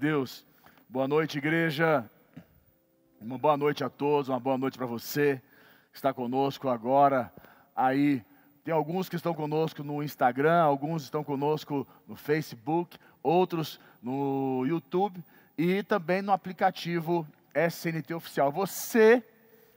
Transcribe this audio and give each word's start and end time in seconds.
Deus, 0.00 0.46
boa 0.88 1.06
noite, 1.06 1.36
igreja. 1.36 2.02
Uma 3.20 3.36
boa 3.36 3.54
noite 3.54 3.84
a 3.84 3.90
todos, 3.90 4.30
uma 4.30 4.40
boa 4.40 4.56
noite 4.56 4.78
para 4.78 4.86
você 4.86 5.42
que 5.92 5.98
está 5.98 6.10
conosco 6.10 6.70
agora. 6.70 7.30
Aí, 7.76 8.24
tem 8.64 8.72
alguns 8.72 9.10
que 9.10 9.16
estão 9.16 9.34
conosco 9.34 9.84
no 9.84 10.02
Instagram, 10.02 10.62
alguns 10.62 11.02
estão 11.02 11.22
conosco 11.22 11.86
no 12.08 12.16
Facebook, 12.16 12.96
outros 13.22 13.78
no 14.02 14.64
YouTube 14.66 15.22
e 15.58 15.82
também 15.82 16.22
no 16.22 16.32
aplicativo 16.32 17.28
SNT 17.54 18.14
Oficial. 18.14 18.50
Você 18.50 19.22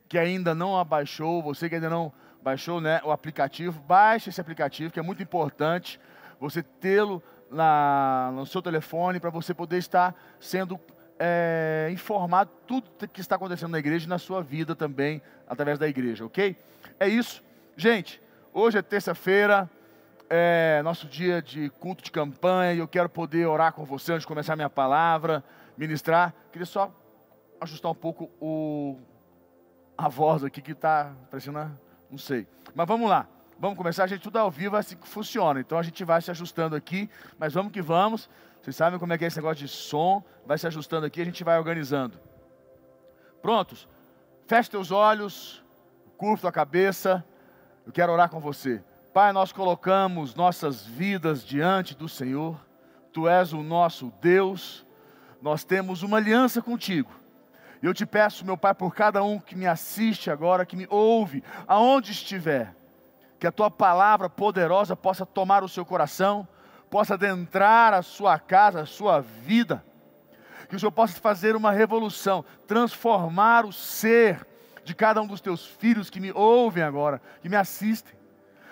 que 0.07 0.17
ainda 0.17 0.55
não 0.55 0.79
abaixou, 0.79 1.43
você 1.43 1.67
que 1.67 1.75
ainda 1.75 1.89
não 1.89 2.13
baixou 2.41 2.79
né, 2.79 3.01
o 3.03 3.11
aplicativo, 3.11 3.81
baixe 3.81 4.29
esse 4.29 4.39
aplicativo 4.39 4.93
que 4.93 4.99
é 5.01 5.03
muito 5.03 5.21
importante 5.21 5.99
você 6.39 6.63
tê-lo 6.63 7.21
na, 7.53 8.31
no 8.33 8.45
seu 8.45 8.61
telefone 8.61 9.19
para 9.19 9.29
você 9.29 9.53
poder 9.53 9.77
estar 9.77 10.15
sendo 10.39 10.79
é, 11.19 11.89
informado 11.91 12.51
tudo 12.67 12.89
que 13.07 13.21
está 13.21 13.35
acontecendo 13.35 13.71
na 13.71 13.79
igreja 13.79 14.05
e 14.05 14.09
na 14.09 14.17
sua 14.17 14.41
vida 14.41 14.75
também 14.75 15.21
através 15.47 15.77
da 15.77 15.87
igreja, 15.87 16.25
ok? 16.25 16.55
É 16.99 17.07
isso, 17.07 17.43
gente. 17.77 18.21
Hoje 18.51 18.77
é 18.77 18.81
terça-feira, 18.81 19.69
é 20.29 20.81
nosso 20.83 21.07
dia 21.07 21.41
de 21.41 21.69
culto 21.69 22.03
de 22.03 22.11
campanha 22.11 22.73
e 22.73 22.79
eu 22.79 22.87
quero 22.87 23.09
poder 23.09 23.45
orar 23.45 23.73
com 23.73 23.85
você 23.85 24.13
antes 24.13 24.23
de 24.23 24.27
começar 24.27 24.53
a 24.53 24.55
minha 24.55 24.69
palavra, 24.69 25.43
ministrar. 25.77 26.33
Queria 26.51 26.65
só 26.65 26.91
ajustar 27.61 27.91
um 27.91 27.95
pouco 27.95 28.29
o, 28.41 28.97
a 29.97 30.09
voz 30.09 30.43
aqui 30.43 30.61
que 30.61 30.71
está 30.71 31.13
parecendo, 31.29 31.59
não 32.09 32.17
sei. 32.17 32.47
Mas 32.75 32.87
vamos 32.87 33.09
lá. 33.09 33.27
Vamos 33.59 33.77
começar, 33.77 34.03
a 34.03 34.07
gente 34.07 34.21
tudo 34.21 34.37
ao 34.37 34.49
vivo 34.49 34.75
assim 34.75 34.95
que 34.95 35.07
funciona. 35.07 35.59
Então 35.59 35.77
a 35.77 35.83
gente 35.83 36.03
vai 36.03 36.21
se 36.21 36.31
ajustando 36.31 36.75
aqui, 36.75 37.09
mas 37.37 37.53
vamos 37.53 37.71
que 37.71 37.81
vamos. 37.81 38.29
Vocês 38.61 38.75
sabem 38.75 38.99
como 38.99 39.13
é 39.13 39.17
que 39.17 39.23
é 39.23 39.27
esse 39.27 39.37
negócio 39.37 39.65
de 39.65 39.67
som, 39.67 40.23
vai 40.45 40.57
se 40.57 40.65
ajustando 40.65 41.05
aqui, 41.05 41.21
a 41.21 41.25
gente 41.25 41.43
vai 41.43 41.57
organizando. 41.57 42.19
Prontos? 43.41 43.87
Feche 44.47 44.69
teus 44.69 44.91
olhos, 44.91 45.63
curva 46.17 46.49
a 46.49 46.51
cabeça. 46.51 47.23
Eu 47.85 47.91
quero 47.91 48.11
orar 48.11 48.29
com 48.29 48.39
você. 48.39 48.83
Pai, 49.13 49.31
nós 49.31 49.51
colocamos 49.51 50.33
nossas 50.33 50.85
vidas 50.85 51.45
diante 51.45 51.95
do 51.95 52.09
Senhor. 52.09 52.59
Tu 53.11 53.27
és 53.27 53.53
o 53.53 53.61
nosso 53.61 54.11
Deus. 54.19 54.85
Nós 55.41 55.63
temos 55.63 56.01
uma 56.01 56.17
aliança 56.17 56.61
contigo. 56.61 57.11
Eu 57.81 57.93
te 57.93 58.05
peço, 58.05 58.45
meu 58.45 58.57
Pai, 58.57 58.73
por 58.73 58.95
cada 58.95 59.21
um 59.23 59.39
que 59.39 59.55
me 59.55 59.67
assiste 59.67 60.31
agora, 60.31 60.65
que 60.65 60.75
me 60.75 60.87
ouve, 60.89 61.43
aonde 61.67 62.11
estiver 62.11 62.73
que 63.43 63.47
a 63.47 63.51
tua 63.51 63.69
palavra 63.69 64.29
poderosa 64.29 64.95
possa 64.95 65.25
tomar 65.25 65.65
o 65.65 65.67
seu 65.67 65.85
coração, 65.85 66.47
possa 66.89 67.15
adentrar 67.15 67.93
a 67.93 68.01
sua 68.01 68.39
casa, 68.39 68.79
a 68.79 68.85
sua 68.85 69.19
vida, 69.19 69.83
que 70.69 70.77
o 70.77 70.79
Senhor 70.79 70.93
possa 70.93 71.19
fazer 71.19 71.53
uma 71.53 71.69
revolução, 71.69 72.45
transformar 72.65 73.65
o 73.65 73.73
ser 73.73 74.47
de 74.85 74.95
cada 74.95 75.21
um 75.21 75.27
dos 75.27 75.41
teus 75.41 75.65
filhos 75.65 76.09
que 76.09 76.21
me 76.21 76.31
ouvem 76.31 76.85
agora, 76.85 77.21
que 77.41 77.49
me 77.49 77.57
assistem, 77.57 78.15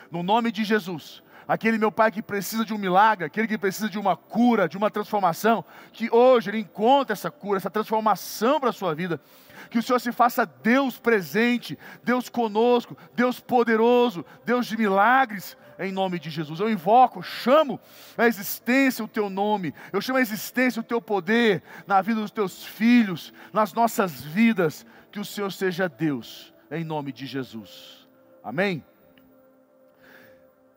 no 0.09 0.23
nome 0.23 0.53
de 0.53 0.63
Jesus. 0.63 1.21
Aquele 1.47 1.77
meu 1.77 1.91
pai 1.91 2.11
que 2.11 2.21
precisa 2.21 2.63
de 2.63 2.73
um 2.73 2.77
milagre, 2.77 3.25
aquele 3.25 3.47
que 3.47 3.57
precisa 3.57 3.89
de 3.89 3.99
uma 3.99 4.15
cura, 4.15 4.69
de 4.69 4.77
uma 4.77 4.89
transformação, 4.89 5.65
que 5.91 6.09
hoje 6.13 6.49
ele 6.49 6.59
encontre 6.59 7.13
essa 7.13 7.31
cura, 7.31 7.57
essa 7.57 7.69
transformação 7.69 8.59
para 8.59 8.69
a 8.69 8.73
sua 8.73 8.93
vida, 8.93 9.19
que 9.69 9.79
o 9.79 9.83
Senhor 9.83 9.99
se 9.99 10.11
faça 10.11 10.45
Deus 10.45 10.99
presente, 10.99 11.77
Deus 12.03 12.29
conosco, 12.29 12.97
Deus 13.15 13.39
poderoso, 13.39 14.25
Deus 14.45 14.67
de 14.67 14.77
milagres, 14.77 15.57
em 15.79 15.91
nome 15.91 16.19
de 16.19 16.29
Jesus. 16.29 16.59
Eu 16.59 16.69
invoco, 16.69 17.23
chamo 17.23 17.79
a 18.17 18.27
existência 18.27 19.03
o 19.03 19.07
teu 19.07 19.29
nome, 19.29 19.73
eu 19.91 20.01
chamo 20.01 20.19
a 20.19 20.21
existência 20.21 20.79
o 20.79 20.83
teu 20.83 21.01
poder 21.01 21.63
na 21.87 22.01
vida 22.01 22.21
dos 22.21 22.31
teus 22.31 22.63
filhos, 22.63 23.33
nas 23.51 23.73
nossas 23.73 24.21
vidas, 24.21 24.85
que 25.11 25.19
o 25.19 25.25
Senhor 25.25 25.51
seja 25.51 25.89
Deus, 25.89 26.53
em 26.69 26.83
nome 26.83 27.11
de 27.11 27.25
Jesus. 27.25 28.07
Amém? 28.43 28.83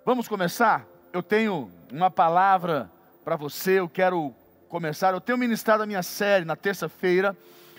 Vamos 0.04 0.28
começar? 0.28 0.86
Eu 1.12 1.22
tenho 1.22 1.70
uma 1.90 2.10
palavra 2.10 2.90
para 3.24 3.36
você, 3.36 3.78
eu 3.78 3.88
quero 3.88 4.34
começar. 4.68 5.14
Eu 5.14 5.20
tenho 5.20 5.38
ministrado 5.38 5.82
a 5.82 5.86
minha 5.86 6.02
série 6.02 6.44
na 6.44 6.56
terça-feira 6.56 7.36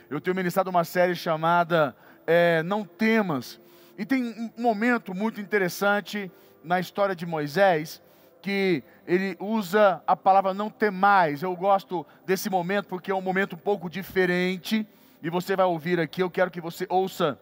eu 0.10 0.22
tenho 0.22 0.36
ministrado 0.36 0.70
uma 0.70 0.84
série 0.84 1.16
chamada 1.16 1.96
é, 2.28 2.62
Não 2.64 2.86
Temas. 2.86 3.60
E 3.98 4.06
tem 4.06 4.24
um 4.58 4.62
momento 4.62 5.14
muito 5.14 5.42
interessante 5.42 6.32
na 6.64 6.80
história 6.80 7.16
de 7.16 7.26
Moisés, 7.26 8.02
que 8.42 8.84
ele 9.08 9.36
usa 9.40 10.02
a 10.06 10.16
palavra 10.16 10.54
não 10.54 10.70
temais. 10.70 11.42
Eu 11.42 11.56
gosto 11.56 12.06
desse 12.26 12.50
momento 12.50 12.88
porque 12.88 13.10
é 13.10 13.16
um 13.16 13.22
momento 13.22 13.56
um 13.56 13.60
pouco 13.60 13.90
diferente. 13.90 14.88
E 15.24 15.30
você 15.30 15.56
vai 15.56 15.66
ouvir 15.66 16.00
aqui, 16.00 16.22
eu 16.22 16.30
quero 16.30 16.52
que 16.52 16.62
você 16.62 16.86
ouça 16.88 17.40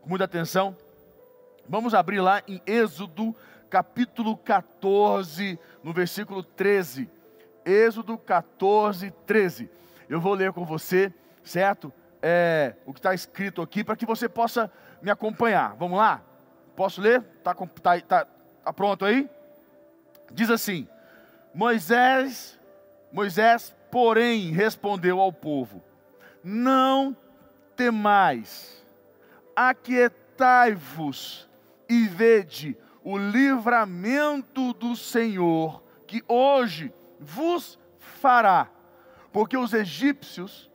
com 0.00 0.08
muita 0.08 0.24
atenção. 0.24 0.74
Vamos 1.68 1.92
abrir 1.92 2.20
lá 2.20 2.42
em 2.48 2.62
Êxodo, 2.66 3.34
capítulo 3.70 4.36
14, 4.36 5.58
no 5.82 5.92
versículo 5.92 6.42
13. 6.42 7.08
Êxodo 7.64 8.16
14, 8.16 9.10
13. 9.26 9.70
Eu 10.08 10.20
vou 10.20 10.34
ler 10.34 10.52
com 10.52 10.64
você, 10.64 11.12
certo? 11.42 11.92
é, 12.28 12.74
o 12.84 12.92
que 12.92 12.98
está 12.98 13.14
escrito 13.14 13.62
aqui 13.62 13.84
para 13.84 13.94
que 13.94 14.04
você 14.04 14.28
possa 14.28 14.68
me 15.00 15.10
acompanhar. 15.10 15.76
Vamos 15.76 15.98
lá? 15.98 16.20
Posso 16.74 17.00
ler? 17.00 17.24
Está 17.38 17.54
tá, 17.54 18.00
tá, 18.00 18.26
tá 18.64 18.72
pronto 18.72 19.04
aí? 19.04 19.30
Diz 20.32 20.50
assim: 20.50 20.88
Moisés, 21.54 22.58
Moisés, 23.12 23.72
porém, 23.92 24.50
respondeu 24.50 25.20
ao 25.20 25.32
povo: 25.32 25.80
Não 26.42 27.16
temais, 27.76 28.84
aquietai-vos 29.54 31.48
e 31.88 32.08
vede 32.08 32.76
o 33.06 33.16
livramento 33.16 34.72
do 34.72 34.96
Senhor 34.96 35.80
que 36.08 36.24
hoje 36.26 36.92
vos 37.20 37.78
fará, 37.98 38.68
porque 39.32 39.56
os 39.56 39.72
egípcios 39.72 40.68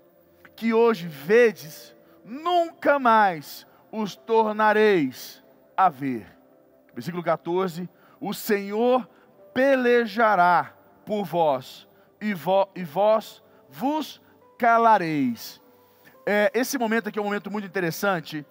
que 0.56 0.74
hoje 0.74 1.10
vedes, 1.10 1.94
nunca 2.24 2.98
mais 2.98 3.68
os 3.92 4.16
tornareis 4.16 5.44
a 5.76 5.90
ver. 5.90 6.26
Versículo 6.94 7.22
14: 7.22 7.90
O 8.18 8.34
Senhor 8.34 9.10
pelejará 9.54 10.74
por 11.06 11.26
vós, 11.26 11.86
e, 12.22 12.34
vo, 12.34 12.70
e 12.74 12.86
vós 12.86 13.44
vos 13.68 14.22
calareis. 14.58 15.60
É, 16.26 16.50
esse 16.54 16.78
momento 16.78 17.10
aqui 17.10 17.20
é 17.20 17.22
um 17.22 17.26
momento 17.26 17.52
muito 17.52 17.68
interessante 17.68 18.46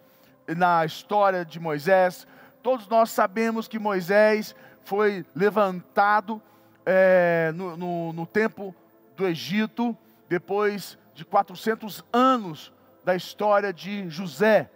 na 0.54 0.84
história 0.84 1.46
de 1.46 1.58
Moisés. 1.58 2.26
Todos 2.62 2.86
nós 2.88 3.10
sabemos 3.10 3.66
que 3.66 3.78
Moisés 3.78 4.54
foi 4.84 5.24
levantado 5.34 6.40
é, 6.84 7.52
no, 7.54 7.76
no, 7.76 8.12
no 8.12 8.26
tempo 8.26 8.74
do 9.16 9.26
Egito, 9.26 9.96
depois 10.28 10.98
de 11.14 11.24
400 11.24 12.04
anos 12.12 12.72
da 13.04 13.14
história 13.14 13.72
de 13.72 14.08
José. 14.08 14.70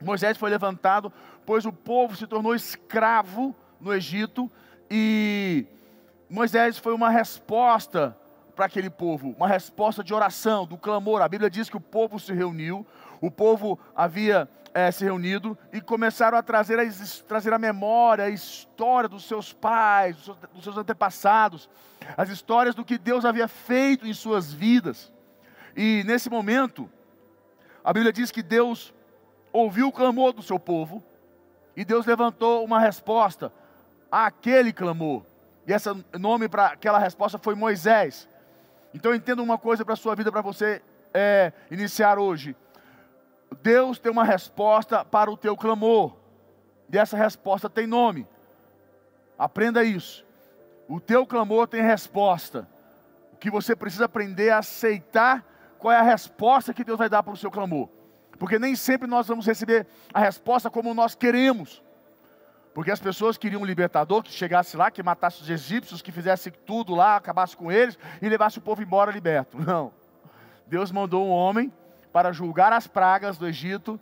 Moisés 0.00 0.36
foi 0.36 0.50
levantado, 0.50 1.12
pois 1.44 1.66
o 1.66 1.72
povo 1.72 2.16
se 2.16 2.26
tornou 2.26 2.54
escravo 2.54 3.54
no 3.80 3.92
Egito 3.92 4.50
e 4.90 5.66
Moisés 6.30 6.78
foi 6.78 6.94
uma 6.94 7.10
resposta 7.10 8.16
para 8.54 8.66
aquele 8.66 8.90
povo, 8.90 9.34
uma 9.36 9.46
resposta 9.46 10.02
de 10.02 10.12
oração, 10.12 10.66
do 10.66 10.76
clamor. 10.76 11.22
A 11.22 11.28
Bíblia 11.28 11.48
diz 11.48 11.70
que 11.70 11.76
o 11.76 11.80
povo 11.80 12.18
se 12.18 12.32
reuniu, 12.32 12.86
o 13.20 13.30
povo 13.30 13.78
havia 13.94 14.48
é, 14.72 14.90
se 14.90 15.04
reunido 15.04 15.56
e 15.72 15.80
começaram 15.80 16.38
a 16.38 16.42
trazer 16.42 16.78
a, 16.78 16.84
trazer 17.26 17.52
a 17.52 17.58
memória, 17.58 18.24
a 18.24 18.30
história 18.30 19.08
dos 19.08 19.24
seus 19.24 19.52
pais, 19.52 20.16
dos 20.16 20.24
seus, 20.24 20.38
dos 20.54 20.64
seus 20.64 20.76
antepassados, 20.76 21.68
as 22.16 22.28
histórias 22.28 22.74
do 22.74 22.84
que 22.84 22.98
Deus 22.98 23.24
havia 23.24 23.48
feito 23.48 24.06
em 24.06 24.14
suas 24.14 24.52
vidas. 24.52 25.12
E 25.76 26.02
nesse 26.06 26.30
momento, 26.30 26.88
a 27.84 27.92
Bíblia 27.92 28.12
diz 28.12 28.30
que 28.30 28.42
Deus 28.42 28.92
ouviu 29.52 29.88
o 29.88 29.92
clamor 29.92 30.32
do 30.32 30.42
seu 30.42 30.58
povo 30.58 31.02
e 31.76 31.84
Deus 31.84 32.06
levantou 32.06 32.64
uma 32.64 32.80
resposta 32.80 33.52
àquele 34.10 34.72
clamor. 34.72 35.22
E 35.66 35.72
esse 35.72 35.88
nome 36.18 36.48
para 36.48 36.66
aquela 36.66 36.98
resposta 36.98 37.38
foi 37.38 37.54
Moisés. 37.54 38.28
Então 38.94 39.14
entenda 39.14 39.42
uma 39.42 39.58
coisa 39.58 39.84
para 39.84 39.94
a 39.94 39.96
sua 39.96 40.14
vida, 40.14 40.32
para 40.32 40.40
você 40.40 40.82
é, 41.12 41.52
iniciar 41.70 42.18
hoje. 42.18 42.56
Deus 43.62 43.98
tem 43.98 44.10
uma 44.10 44.24
resposta 44.24 45.04
para 45.04 45.30
o 45.30 45.36
teu 45.36 45.56
clamor. 45.56 46.16
E 46.92 46.98
essa 46.98 47.16
resposta 47.16 47.68
tem 47.68 47.86
nome. 47.86 48.26
Aprenda 49.38 49.84
isso. 49.84 50.24
O 50.88 51.00
teu 51.00 51.26
clamor 51.26 51.68
tem 51.68 51.82
resposta. 51.82 52.66
O 53.32 53.36
que 53.36 53.50
você 53.50 53.76
precisa 53.76 54.06
aprender 54.06 54.48
é 54.48 54.52
aceitar 54.52 55.44
qual 55.78 55.92
é 55.92 55.98
a 55.98 56.02
resposta 56.02 56.74
que 56.74 56.82
Deus 56.82 56.98
vai 56.98 57.08
dar 57.08 57.22
para 57.22 57.32
o 57.32 57.36
seu 57.36 57.50
clamor. 57.50 57.88
Porque 58.38 58.58
nem 58.58 58.74
sempre 58.74 59.06
nós 59.06 59.26
vamos 59.26 59.46
receber 59.46 59.86
a 60.12 60.20
resposta 60.20 60.70
como 60.70 60.94
nós 60.94 61.14
queremos. 61.14 61.82
Porque 62.72 62.90
as 62.90 63.00
pessoas 63.00 63.36
queriam 63.36 63.62
um 63.62 63.64
libertador 63.64 64.22
que 64.22 64.32
chegasse 64.32 64.76
lá, 64.76 64.90
que 64.90 65.02
matasse 65.02 65.42
os 65.42 65.50
egípcios, 65.50 66.00
que 66.00 66.12
fizesse 66.12 66.50
tudo 66.50 66.94
lá, 66.94 67.16
acabasse 67.16 67.56
com 67.56 67.72
eles 67.72 67.98
e 68.22 68.28
levasse 68.28 68.58
o 68.58 68.62
povo 68.62 68.82
embora 68.82 69.10
liberto. 69.10 69.58
Não. 69.60 69.92
Deus 70.66 70.92
mandou 70.92 71.26
um 71.26 71.30
homem 71.30 71.72
para 72.18 72.32
julgar 72.32 72.72
as 72.72 72.88
pragas 72.88 73.38
do 73.38 73.46
Egito 73.46 73.98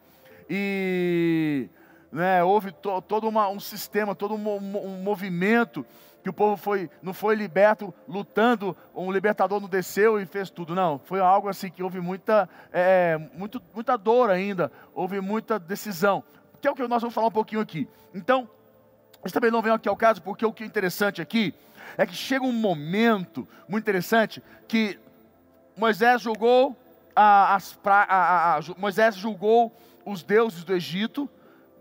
e 0.49 1.69
né, 2.11 2.43
houve 2.43 2.73
to, 2.73 3.03
todo 3.03 3.29
uma, 3.29 3.47
um 3.51 3.61
sistema, 3.61 4.15
todo 4.15 4.35
um, 4.35 4.57
um, 4.57 5.03
movimento 5.03 5.85
que 6.23 6.31
o 6.31 6.33
povo 6.33 6.57
foi, 6.57 6.89
não 7.03 7.13
foi 7.13 7.35
liberto 7.35 7.93
lutando, 8.09 8.75
um 8.95 9.13
libertador 9.13 9.61
não 9.61 9.69
desceu 9.69 10.19
e 10.19 10.25
fez 10.25 10.49
tudo, 10.49 10.75
não. 10.75 10.99
Foi 10.99 11.21
algo 11.21 11.47
assim 11.47 11.69
que 11.69 11.83
houve 11.83 12.01
muita, 12.01 12.49
é, 12.73 13.19
muito, 13.35 13.61
muita 13.75 13.99
dor 13.99 14.31
ainda, 14.31 14.73
houve 14.95 15.21
muita 15.21 15.59
decisão. 15.59 16.25
Que 16.59 16.69
é 16.69 16.71
o 16.71 16.75
que 16.75 16.89
nós 16.89 17.03
vamos 17.03 17.15
falar 17.15 17.27
um 17.27 17.31
pouquinho 17.31 17.61
aqui. 17.61 17.87
Então, 18.15 18.49
isso 19.27 19.35
também 19.35 19.51
não 19.51 19.61
vem 19.61 19.75
aqui 19.75 19.91
ao 19.91 19.97
caso, 19.97 20.23
porque 20.23 20.47
o 20.47 20.55
que 20.55 20.63
é 20.63 20.67
interessante 20.67 21.21
aqui 21.21 21.55
é 21.99 22.07
que 22.07 22.15
chega 22.15 22.47
um 22.47 22.53
momento 22.53 23.47
muito 23.69 23.85
interessante 23.85 24.43
que 24.67 24.99
Moisés 25.77 26.23
julgou 26.23 26.75
as 27.17 27.73
pra, 27.73 28.03
a, 28.03 28.57
a, 28.57 28.61
Moisés 28.77 29.17
julgou 29.17 29.75
os 30.05 30.23
deuses 30.23 30.63
do 30.63 30.75
Egito, 30.75 31.29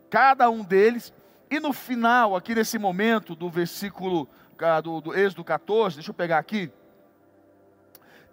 cada 0.09 0.49
um 0.49 0.63
deles, 0.63 1.13
e 1.49 1.59
no 1.59 1.73
final, 1.73 2.35
aqui 2.35 2.55
nesse 2.55 2.79
momento 2.79 3.35
do 3.35 3.49
versículo 3.49 4.27
do, 4.83 5.01
do 5.01 5.17
Êxodo 5.17 5.43
14, 5.43 5.97
deixa 5.97 6.09
eu 6.09 6.15
pegar 6.15 6.37
aqui. 6.37 6.71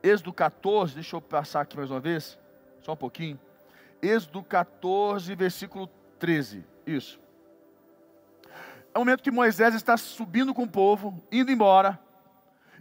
Êxodo 0.02 0.32
14, 0.32 0.94
deixa 0.94 1.16
eu 1.16 1.20
passar 1.20 1.60
aqui 1.60 1.76
mais 1.76 1.90
uma 1.90 2.00
vez, 2.00 2.38
só 2.80 2.92
um 2.92 2.96
pouquinho. 2.96 3.38
Êxodo 4.00 4.42
14, 4.42 5.34
versículo 5.34 5.88
13. 6.18 6.64
Isso. 6.86 7.20
É 8.94 8.98
o 8.98 9.00
momento 9.00 9.22
que 9.22 9.30
Moisés 9.30 9.74
está 9.74 9.96
subindo 9.96 10.52
com 10.52 10.64
o 10.64 10.68
povo, 10.68 11.22
indo 11.30 11.50
embora. 11.50 11.98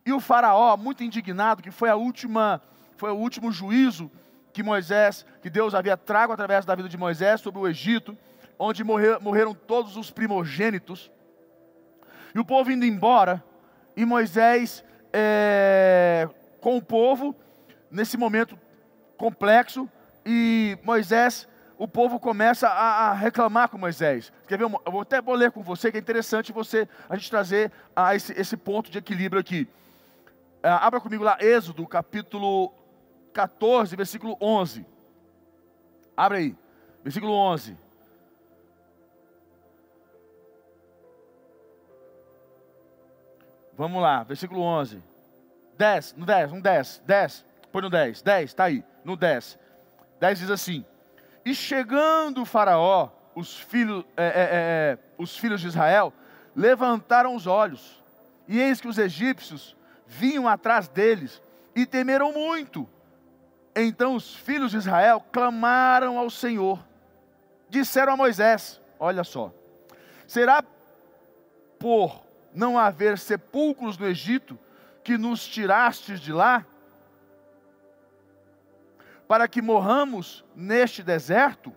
E 0.06 0.12
o 0.12 0.20
faraó, 0.20 0.76
muito 0.76 1.04
indignado, 1.04 1.62
que 1.62 1.72
foi 1.72 1.90
a 1.90 1.96
última, 1.96 2.62
foi 3.02 3.10
o 3.10 3.16
último 3.16 3.52
juízo 3.52 4.12
que 4.54 4.62
Moisés, 4.62 5.26
que 5.42 5.50
Deus 5.50 5.74
havia 5.74 5.98
trago 5.98 6.34
através 6.34 6.66
da 6.66 6.76
vida 6.76 6.88
de 6.88 6.96
Moisés 6.96 7.42
sobre 7.42 7.60
o 7.60 7.68
Egito, 7.68 8.16
onde 8.60 8.84
morrer, 8.84 9.20
morreram 9.20 9.56
todos 9.56 9.98
os 9.98 10.12
primogênitos. 10.12 11.10
E 12.36 12.38
o 12.38 12.46
povo 12.46 12.72
indo 12.72 12.86
embora, 12.86 13.44
e 13.98 14.06
Moisés 14.06 14.84
é, 15.12 16.30
com 16.60 16.78
o 16.78 16.82
povo, 16.82 17.36
nesse 17.90 18.18
momento 18.18 18.56
complexo, 19.18 19.90
e 20.24 20.78
Moisés, 20.84 21.48
o 21.80 21.88
povo 21.88 22.20
começa 22.20 22.68
a, 22.68 23.10
a 23.10 23.14
reclamar 23.14 23.68
com 23.70 23.80
Moisés. 23.80 24.32
Quer 24.48 24.60
ver? 24.60 24.66
Eu 24.66 24.92
vou 24.92 25.02
até 25.02 25.20
vou 25.20 25.34
ler 25.34 25.52
com 25.52 25.64
você, 25.64 25.92
que 25.92 25.98
é 25.98 26.00
interessante 26.00 26.52
você, 26.52 26.88
a 27.10 27.16
gente 27.16 27.32
trazer 27.32 27.72
a 27.96 28.16
esse, 28.16 28.40
esse 28.40 28.56
ponto 28.56 28.92
de 28.92 29.00
equilíbrio 29.00 29.42
aqui. 29.42 29.68
É, 30.62 30.70
abra 30.70 31.02
comigo 31.02 31.24
lá, 31.24 31.36
Êxodo, 31.42 31.88
capítulo 31.88 32.72
14, 33.34 33.96
versículo 33.96 34.38
11. 34.40 34.86
Abre 36.16 36.38
aí, 36.38 36.56
versículo 37.04 37.34
11. 37.34 37.78
Vamos 43.78 44.02
lá, 44.02 44.24
versículo 44.24 44.62
11. 44.62 45.02
10, 45.78 46.14
no 46.16 46.26
10, 46.26 46.52
um 46.52 46.62
10, 46.62 47.02
10, 47.06 47.46
põe 47.72 47.82
no 47.82 47.90
10, 47.90 48.22
10, 48.22 48.50
está 48.52 48.66
aí, 48.66 48.84
no 49.04 49.16
10. 49.16 49.58
10 50.20 50.40
diz 50.40 50.52
assim: 50.52 50.86
E 51.44 51.56
chegando 51.56 52.42
o 52.42 52.46
Faraó, 52.46 53.10
os 53.34 53.60
filhos, 53.60 54.06
é, 54.16 54.24
é, 54.24 54.28
é, 54.28 54.32
é, 54.32 54.98
os 55.18 55.36
filhos 55.38 55.62
de 55.62 55.68
Israel 55.68 56.14
levantaram 56.56 57.36
os 57.36 57.48
olhos, 57.48 58.04
e 58.48 58.60
eis 58.60 58.80
que 58.80 58.88
os 58.88 59.00
egípcios 59.00 59.76
vinham 60.06 60.48
atrás 60.48 60.88
deles, 60.88 61.42
e 61.76 61.86
temeram 61.86 62.34
muito. 62.34 62.88
Então 63.76 64.16
os 64.16 64.36
filhos 64.36 64.72
de 64.72 64.78
Israel 64.78 65.24
clamaram 65.32 66.18
ao 66.18 66.30
Senhor, 66.30 66.80
disseram 67.70 68.14
a 68.14 68.18
Moisés: 68.18 68.82
Olha 69.00 69.24
só, 69.24 69.54
será 70.28 70.64
por 71.80 72.22
não 72.54 72.78
haver 72.78 73.18
sepulcros 73.18 73.98
no 73.98 74.06
Egito 74.06 74.60
que 75.04 75.18
nos 75.18 75.46
tirastes 75.48 76.20
de 76.20 76.34
lá? 76.34 76.66
Para 79.28 79.48
que 79.48 79.62
morramos 79.62 80.44
neste 80.54 81.02
deserto? 81.02 81.74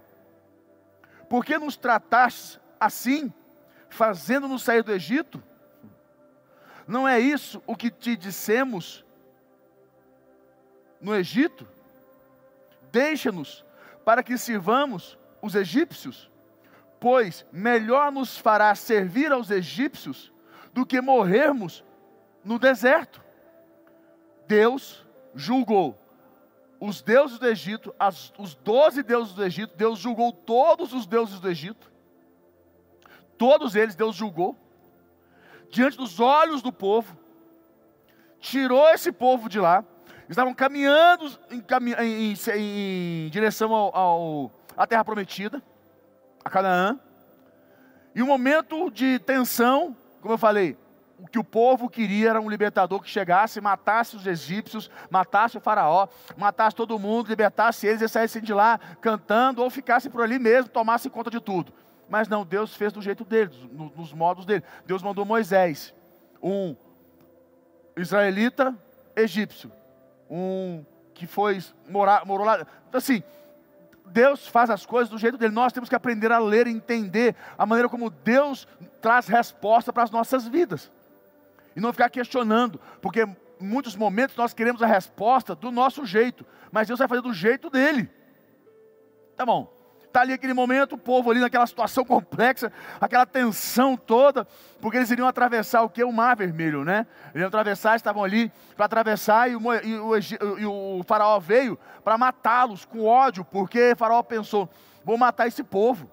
Por 1.29 1.45
que 1.45 1.57
nos 1.57 1.77
trataste 1.77 2.61
assim, 2.79 3.33
fazendo-nos 3.89 4.63
sair 4.63 4.83
do 4.83 4.93
Egito? 4.93 5.43
Não 6.87 7.09
é 7.09 7.19
isso 7.19 7.63
o 7.67 7.77
que 7.77 7.91
te 7.91 8.17
dissemos 8.17 9.05
no 11.01 11.15
Egito? 11.15 11.67
Deixa-nos 12.95 13.65
para 14.05 14.23
que 14.23 14.39
sirvamos 14.39 15.19
os 15.43 15.57
egípcios, 15.57 16.31
pois 17.01 17.45
melhor 17.51 18.13
nos 18.13 18.39
fará 18.39 18.73
servir 18.77 19.33
aos 19.33 19.51
egípcios 19.51 20.33
do 20.73 20.87
que 20.87 21.01
morrermos 21.01 21.85
no 22.45 22.57
deserto. 22.57 23.21
Deus 24.47 25.05
julgou 25.35 25.99
os 26.79 27.03
deuses 27.03 27.37
do 27.41 27.49
Egito, 27.49 27.93
as, 27.99 28.33
os 28.39 28.55
doze 28.55 29.03
deuses 29.03 29.35
do 29.35 29.45
Egito, 29.45 29.77
Deus 29.77 29.99
julgou 29.99 30.31
todos 30.31 30.93
os 30.93 31.05
deuses 31.05 31.41
do 31.41 31.51
Egito, 31.51 31.91
todos 33.37 33.75
eles 33.75 33.97
Deus 33.97 34.15
julgou, 34.15 34.57
diante 35.69 35.97
dos 35.97 36.21
olhos 36.21 36.63
do 36.63 36.73
povo, 36.73 37.19
tirou 38.39 38.89
esse 38.91 39.11
povo 39.11 39.49
de 39.49 39.59
lá, 39.59 39.85
estavam 40.29 40.55
caminhando 40.55 41.27
em, 41.51 41.65
em, 42.01 42.35
em, 42.35 43.27
em 43.27 43.31
direção 43.31 43.75
ao, 43.75 43.97
ao, 43.97 44.51
à 44.77 44.87
terra 44.87 45.05
prometida, 45.05 45.63
a 46.45 46.51
Canaã. 46.51 46.99
E 48.15 48.23
um 48.23 48.27
momento 48.27 48.91
de 48.91 49.19
tensão, 49.19 49.97
como 50.21 50.35
eu 50.35 50.39
falei, 50.39 50.77
o 51.19 51.27
que 51.27 51.39
o 51.39 51.45
povo 51.45 51.89
queria 51.89 52.31
era 52.31 52.41
um 52.41 52.51
libertador 52.51 53.01
que 53.01 53.09
chegasse, 53.09 53.61
matasse 53.61 54.17
os 54.17 54.27
egípcios, 54.27 54.91
matasse 55.11 55.57
o 55.57 55.61
faraó, 55.61 56.09
matasse 56.37 56.77
todo 56.77 56.99
mundo, 56.99 57.29
libertasse 57.29 57.87
eles 57.87 58.03
e 58.03 58.09
saíssem 58.09 58.43
de 58.43 58.53
lá 58.53 58.79
cantando 59.01 59.63
ou 59.63 59.71
ficassem 59.71 60.11
por 60.11 60.23
ali 60.23 60.39
mesmo, 60.39 60.69
tomassem 60.69 61.11
conta 61.11 61.31
de 61.31 61.41
tudo. 61.41 61.73
Mas 62.09 62.29
não, 62.29 62.45
Deus 62.45 62.75
fez 62.75 62.93
do 62.93 63.01
jeito 63.01 63.25
dele, 63.25 63.51
nos 63.97 64.13
modos 64.13 64.45
dele. 64.45 64.63
Deus 64.87 65.03
mandou 65.03 65.25
Moisés, 65.25 65.95
um 66.43 66.77
israelita 67.97 68.77
egípcio, 69.17 69.73
um 70.31 70.85
que 71.15 71.27
foi 71.27 71.63
morar, 71.89 72.25
morou 72.27 72.47
lá. 72.47 72.67
Então, 72.89 72.99
assim, 72.99 73.23
Deus 74.07 74.47
faz 74.47 74.71
as 74.71 74.85
coisas 74.85 75.09
do 75.09 75.19
jeito 75.19 75.39
dele. 75.39 75.53
Nós 75.53 75.73
temos 75.73 75.89
que 75.89 75.95
aprender 75.95 76.31
a 76.31 76.39
ler 76.39 76.67
e 76.67 76.71
entender 76.71 77.35
a 77.57 77.65
maneira 77.65 77.89
como 77.89 78.11
Deus 78.11 78.67
traz 79.01 79.27
resposta 79.27 79.93
para 79.93 80.03
as 80.03 80.11
nossas 80.11 80.47
vidas. 80.47 80.91
E 81.75 81.81
não 81.81 81.93
ficar 81.93 82.11
questionando, 82.11 82.81
porque 83.01 83.23
em 83.23 83.37
muitos 83.61 83.97
momentos 83.97 84.37
nós 84.37 84.55
queremos 84.55 84.83
a 84.83 84.87
resposta 84.87 85.55
do 85.55 85.71
nosso 85.71 86.07
jeito, 86.07 86.47
mas 86.71 86.87
Deus 86.87 86.99
vai 86.99 87.09
fazer 87.09 87.23
do 87.23 87.33
jeito 87.33 87.71
dele. 87.71 88.11
Tá 89.37 89.45
bom. 89.45 89.74
Está 90.15 90.21
ali 90.21 90.33
aquele 90.33 90.55
momento, 90.55 90.93
o 90.93 90.99
povo 90.99 91.33
ali 91.33 91.41
naquela 91.41 91.67
situação 91.67 92.05
complexa, 92.05 92.73
aquela 93.01 93.27
tensão 93.27 93.97
toda, 93.97 94.47
porque 94.81 94.97
eles 94.97 95.11
iriam 95.11 95.27
atravessar 95.27 95.83
o 95.83 95.91
que? 95.91 96.05
O 96.05 96.13
mar 96.13 96.37
vermelho, 96.37 96.85
né? 96.85 97.05
Eles 97.35 97.41
iam 97.41 97.49
atravessar, 97.49 97.97
estavam 97.97 98.23
ali 98.23 98.49
para 98.77 98.87
atravessar 98.87 99.51
e 99.51 99.57
o, 99.57 99.61
e 99.75 99.99
o, 99.99 100.59
e 100.61 100.67
o 100.67 101.03
faraó 101.05 101.41
veio 101.41 101.77
para 102.05 102.17
matá-los 102.17 102.85
com 102.85 103.05
ódio, 103.05 103.45
porque 103.45 103.91
o 103.91 103.97
faraó 103.97 104.23
pensou: 104.23 104.71
vou 105.05 105.19
matar 105.19 105.49
esse 105.49 105.65
povo. 105.65 106.09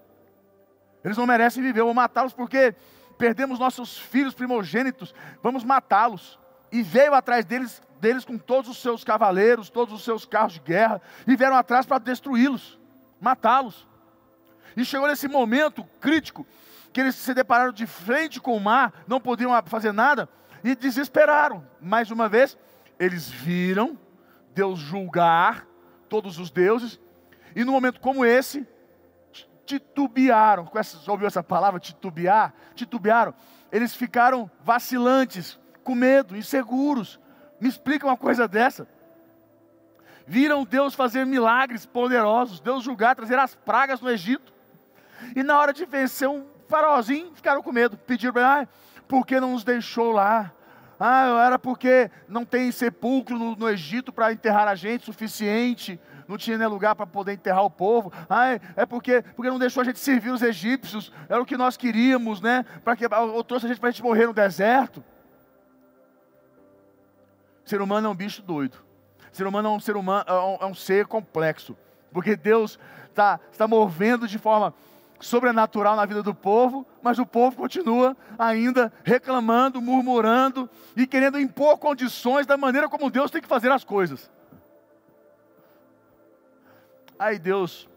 Eles 1.03 1.15
não 1.15 1.27
merecem 1.27 1.61
viver, 1.61 1.83
vou 1.83 1.93
matá-los 1.93 2.33
porque 2.33 2.73
perdemos 3.19 3.59
nossos 3.59 3.99
filhos 3.99 4.33
primogênitos, 4.33 5.13
vamos 5.43 5.63
matá-los. 5.63 6.39
E 6.71 6.81
veio 6.81 7.13
atrás 7.13 7.45
deles, 7.45 7.83
deles 7.99 8.25
com 8.25 8.35
todos 8.35 8.67
os 8.67 8.81
seus 8.81 9.03
cavaleiros, 9.03 9.69
todos 9.69 9.93
os 9.93 10.03
seus 10.03 10.25
carros 10.25 10.53
de 10.53 10.59
guerra, 10.61 10.99
e 11.27 11.35
vieram 11.35 11.55
atrás 11.55 11.85
para 11.85 11.99
destruí-los, 11.99 12.79
matá-los. 13.19 13.90
E 14.75 14.85
chegou 14.85 15.07
nesse 15.07 15.27
momento 15.27 15.83
crítico, 15.99 16.45
que 16.93 16.99
eles 16.99 17.15
se 17.15 17.33
depararam 17.33 17.71
de 17.71 17.85
frente 17.85 18.39
com 18.39 18.55
o 18.55 18.59
mar, 18.59 18.93
não 19.07 19.19
podiam 19.19 19.51
fazer 19.65 19.91
nada, 19.91 20.27
e 20.63 20.75
desesperaram. 20.75 21.65
Mais 21.79 22.11
uma 22.11 22.27
vez, 22.27 22.57
eles 22.99 23.29
viram 23.29 23.97
Deus 24.53 24.79
julgar 24.79 25.65
todos 26.09 26.37
os 26.37 26.51
deuses, 26.51 26.99
e 27.55 27.63
num 27.63 27.71
momento 27.71 27.99
como 27.99 28.25
esse, 28.25 28.67
titubearam. 29.65 30.69
Já 31.03 31.11
ouviu 31.11 31.27
essa 31.27 31.43
palavra, 31.43 31.79
titubear? 31.79 32.53
Titubearam. 32.75 33.33
Eles 33.71 33.95
ficaram 33.95 34.49
vacilantes, 34.61 35.57
com 35.83 35.95
medo, 35.95 36.35
inseguros. 36.35 37.19
Me 37.59 37.69
explica 37.69 38.05
uma 38.05 38.17
coisa 38.17 38.47
dessa. 38.47 38.87
Viram 40.27 40.63
Deus 40.63 40.93
fazer 40.93 41.25
milagres 41.25 41.85
poderosos, 41.85 42.59
Deus 42.59 42.83
julgar, 42.83 43.15
trazer 43.15 43.39
as 43.39 43.55
pragas 43.55 44.01
no 44.01 44.09
Egito. 44.09 44.50
E 45.35 45.43
na 45.43 45.59
hora 45.59 45.73
de 45.73 45.85
vencer 45.85 46.27
um 46.27 46.45
faraózinho, 46.67 47.31
ficaram 47.35 47.61
com 47.61 47.71
medo. 47.71 47.97
Pediram 47.97 48.33
para 48.33 48.61
ah, 48.61 48.67
por 49.07 49.25
que 49.25 49.39
não 49.39 49.51
nos 49.51 49.63
deixou 49.63 50.11
lá? 50.11 50.51
ah, 51.03 51.43
era 51.43 51.57
porque 51.57 52.11
não 52.27 52.45
tem 52.45 52.71
sepulcro 52.71 53.35
no, 53.35 53.55
no 53.55 53.67
Egito 53.67 54.13
para 54.13 54.31
enterrar 54.31 54.67
a 54.67 54.75
gente 54.75 55.03
suficiente, 55.03 55.99
não 56.27 56.37
tinha 56.37 56.59
nem 56.59 56.67
lugar 56.67 56.93
para 56.93 57.07
poder 57.07 57.33
enterrar 57.33 57.65
o 57.65 57.71
povo. 57.71 58.13
Ah, 58.29 58.59
é 58.75 58.85
porque, 58.85 59.23
porque 59.35 59.49
não 59.49 59.57
deixou 59.57 59.81
a 59.81 59.83
gente 59.83 59.97
servir 59.97 60.29
os 60.29 60.43
egípcios, 60.43 61.11
era 61.27 61.41
o 61.41 61.45
que 61.45 61.57
nós 61.57 61.75
queríamos, 61.75 62.39
né? 62.39 62.63
Para 62.83 62.95
que 62.95 63.03
ou 63.07 63.43
trouxe 63.43 63.65
a 63.65 63.69
gente 63.69 63.79
para 63.79 63.89
a 63.89 63.91
gente 63.91 64.03
morrer 64.03 64.27
no 64.27 64.33
deserto. 64.33 65.03
Ser 67.65 67.81
humano 67.81 68.07
é 68.07 68.11
um 68.11 68.15
bicho 68.15 68.43
doido. 68.43 68.77
Ser 69.31 69.47
humano 69.47 69.69
é 69.69 69.71
um 69.71 69.79
ser 69.79 69.97
humano, 69.97 70.25
é 70.27 70.33
um, 70.33 70.57
é 70.61 70.65
um 70.67 70.75
ser 70.75 71.07
complexo, 71.07 71.75
porque 72.13 72.35
Deus 72.35 72.77
está, 73.09 73.39
está 73.51 73.67
movendo 73.67 74.27
de 74.27 74.37
forma 74.37 74.71
sobrenatural 75.21 75.95
na 75.95 76.05
vida 76.05 76.21
do 76.21 76.33
povo, 76.33 76.85
mas 77.01 77.19
o 77.19 77.25
povo 77.25 77.55
continua 77.55 78.17
ainda 78.37 78.91
reclamando, 79.03 79.81
murmurando 79.81 80.69
e 80.95 81.07
querendo 81.07 81.39
impor 81.39 81.77
condições 81.77 82.45
da 82.45 82.57
maneira 82.57 82.89
como 82.89 83.09
Deus 83.09 83.31
tem 83.31 83.41
que 83.41 83.47
fazer 83.47 83.71
as 83.71 83.83
coisas. 83.83 84.29
Aí 87.17 87.37
Deus, 87.37 87.87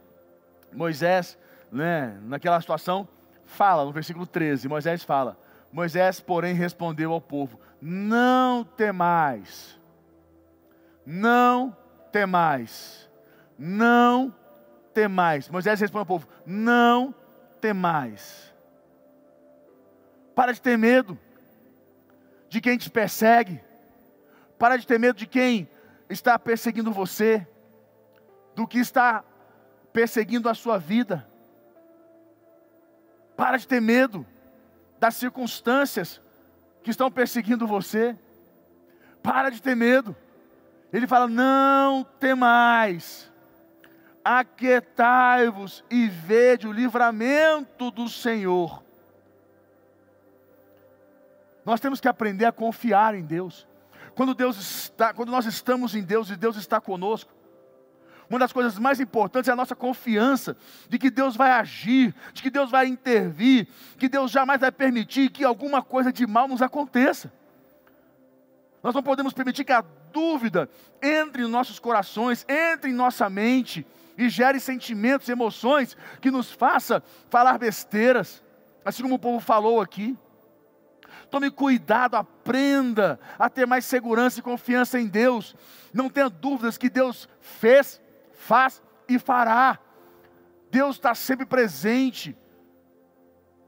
Moisés, 0.72 1.38
né, 1.72 2.18
naquela 2.22 2.60
situação, 2.60 3.08
fala 3.46 3.84
no 3.84 3.92
versículo 3.92 4.26
13: 4.26 4.68
Moisés 4.68 5.02
fala, 5.02 5.38
Moisés, 5.72 6.20
porém, 6.20 6.54
respondeu 6.54 7.12
ao 7.12 7.20
povo: 7.20 7.58
Não 7.80 8.62
temais, 8.62 9.78
não 11.04 11.76
temais, 12.12 13.10
não 13.58 14.28
temais. 14.30 14.43
Moisés 15.50 15.80
responde 15.80 16.00
ao 16.00 16.06
povo: 16.06 16.28
Não 16.46 17.14
temais. 17.60 18.52
Para 20.34 20.52
de 20.52 20.60
ter 20.60 20.76
medo 20.76 21.18
de 22.48 22.60
quem 22.60 22.78
te 22.78 22.88
persegue. 22.90 23.60
Para 24.58 24.76
de 24.76 24.86
ter 24.86 24.98
medo 24.98 25.16
de 25.16 25.26
quem 25.26 25.68
está 26.08 26.38
perseguindo 26.38 26.92
você, 26.92 27.46
do 28.54 28.66
que 28.66 28.78
está 28.78 29.24
perseguindo 29.92 30.48
a 30.48 30.54
sua 30.54 30.78
vida. 30.78 31.26
Para 33.36 33.56
de 33.56 33.66
ter 33.66 33.80
medo 33.80 34.24
das 34.98 35.16
circunstâncias 35.16 36.20
que 36.82 36.90
estão 36.90 37.10
perseguindo 37.10 37.66
você. 37.66 38.16
Para 39.22 39.50
de 39.50 39.60
ter 39.60 39.74
medo. 39.74 40.14
Ele 40.92 41.06
fala: 41.06 41.26
não 41.26 42.04
temais 42.04 43.32
aquietai-vos 44.24 45.84
e 45.90 46.08
vede 46.08 46.66
o 46.66 46.72
livramento 46.72 47.90
do 47.90 48.08
Senhor. 48.08 48.82
Nós 51.64 51.80
temos 51.80 52.00
que 52.00 52.08
aprender 52.08 52.46
a 52.46 52.52
confiar 52.52 53.14
em 53.14 53.22
Deus. 53.22 53.66
Quando 54.14 54.34
Deus 54.34 54.56
está, 54.56 55.12
quando 55.12 55.30
nós 55.30 55.44
estamos 55.44 55.94
em 55.94 56.02
Deus 56.02 56.30
e 56.30 56.36
Deus 56.36 56.56
está 56.56 56.80
conosco, 56.80 57.32
uma 58.28 58.38
das 58.38 58.52
coisas 58.52 58.78
mais 58.78 59.00
importantes 59.00 59.48
é 59.48 59.52
a 59.52 59.56
nossa 59.56 59.74
confiança 59.74 60.56
de 60.88 60.98
que 60.98 61.10
Deus 61.10 61.36
vai 61.36 61.50
agir, 61.50 62.14
de 62.32 62.42
que 62.42 62.50
Deus 62.50 62.70
vai 62.70 62.86
intervir, 62.86 63.68
que 63.98 64.08
Deus 64.08 64.30
jamais 64.30 64.60
vai 64.60 64.72
permitir 64.72 65.30
que 65.30 65.44
alguma 65.44 65.82
coisa 65.82 66.12
de 66.12 66.26
mal 66.26 66.48
nos 66.48 66.62
aconteça. 66.62 67.32
Nós 68.82 68.94
não 68.94 69.02
podemos 69.02 69.32
permitir 69.32 69.64
que 69.64 69.72
a 69.72 69.84
dúvida 70.12 70.68
entre 71.02 71.42
em 71.42 71.48
nossos 71.48 71.78
corações, 71.78 72.46
entre 72.48 72.90
em 72.90 72.94
nossa 72.94 73.28
mente 73.28 73.86
e 74.16 74.28
gere 74.28 74.60
sentimentos, 74.60 75.28
emoções 75.28 75.96
que 76.20 76.30
nos 76.30 76.50
faça 76.52 77.02
falar 77.28 77.58
besteiras, 77.58 78.42
assim 78.84 79.02
como 79.02 79.16
o 79.16 79.18
povo 79.18 79.40
falou 79.40 79.80
aqui. 79.80 80.16
Tome 81.30 81.50
cuidado, 81.50 82.14
aprenda 82.14 83.18
a 83.38 83.48
ter 83.48 83.66
mais 83.66 83.84
segurança 83.84 84.38
e 84.38 84.42
confiança 84.42 85.00
em 85.00 85.06
Deus. 85.06 85.56
Não 85.92 86.08
tenha 86.08 86.28
dúvidas 86.28 86.78
que 86.78 86.88
Deus 86.88 87.28
fez, 87.40 88.00
faz 88.32 88.82
e 89.08 89.18
fará. 89.18 89.78
Deus 90.70 90.96
está 90.96 91.14
sempre 91.14 91.46
presente. 91.46 92.36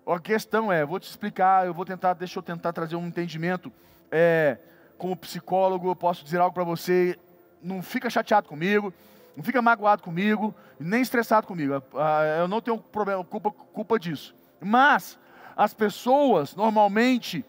A 0.07 0.21
questão 0.21 0.71
é, 0.73 0.85
vou 0.85 1.01
te 1.01 1.09
explicar, 1.09 1.67
eu 1.67 1.75
vou 1.75 1.85
tentar, 1.85 2.15
deixa 2.15 2.39
eu 2.39 2.43
tentar 2.43 2.73
trazer 2.73 2.95
um 2.97 3.07
entendimento. 3.07 3.73
É, 4.11 4.59
como 4.97 5.17
psicólogo, 5.17 5.89
eu 5.89 5.97
posso 5.97 6.25
dizer 6.25 6.41
algo 6.41 6.55
para 6.55 6.65
você. 6.65 7.19
Não 7.61 7.83
fica 7.83 8.09
chateado 8.09 8.49
comigo, 8.49 8.95
não 9.37 9.45
fica 9.45 9.61
magoado 9.61 10.03
comigo, 10.03 10.55
nem 10.81 11.03
estressado 11.03 11.47
comigo. 11.47 11.83
Ah, 11.95 12.23
eu 12.41 12.49
não 12.49 12.61
tenho 12.61 12.79
problema, 12.79 13.23
culpa, 13.23 13.51
culpa 13.51 13.99
disso. 13.99 14.35
Mas 14.61 15.19
as 15.57 15.75
pessoas 15.75 16.55
normalmente 16.57 17.45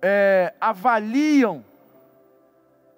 é, 0.00 0.54
avaliam 0.60 1.64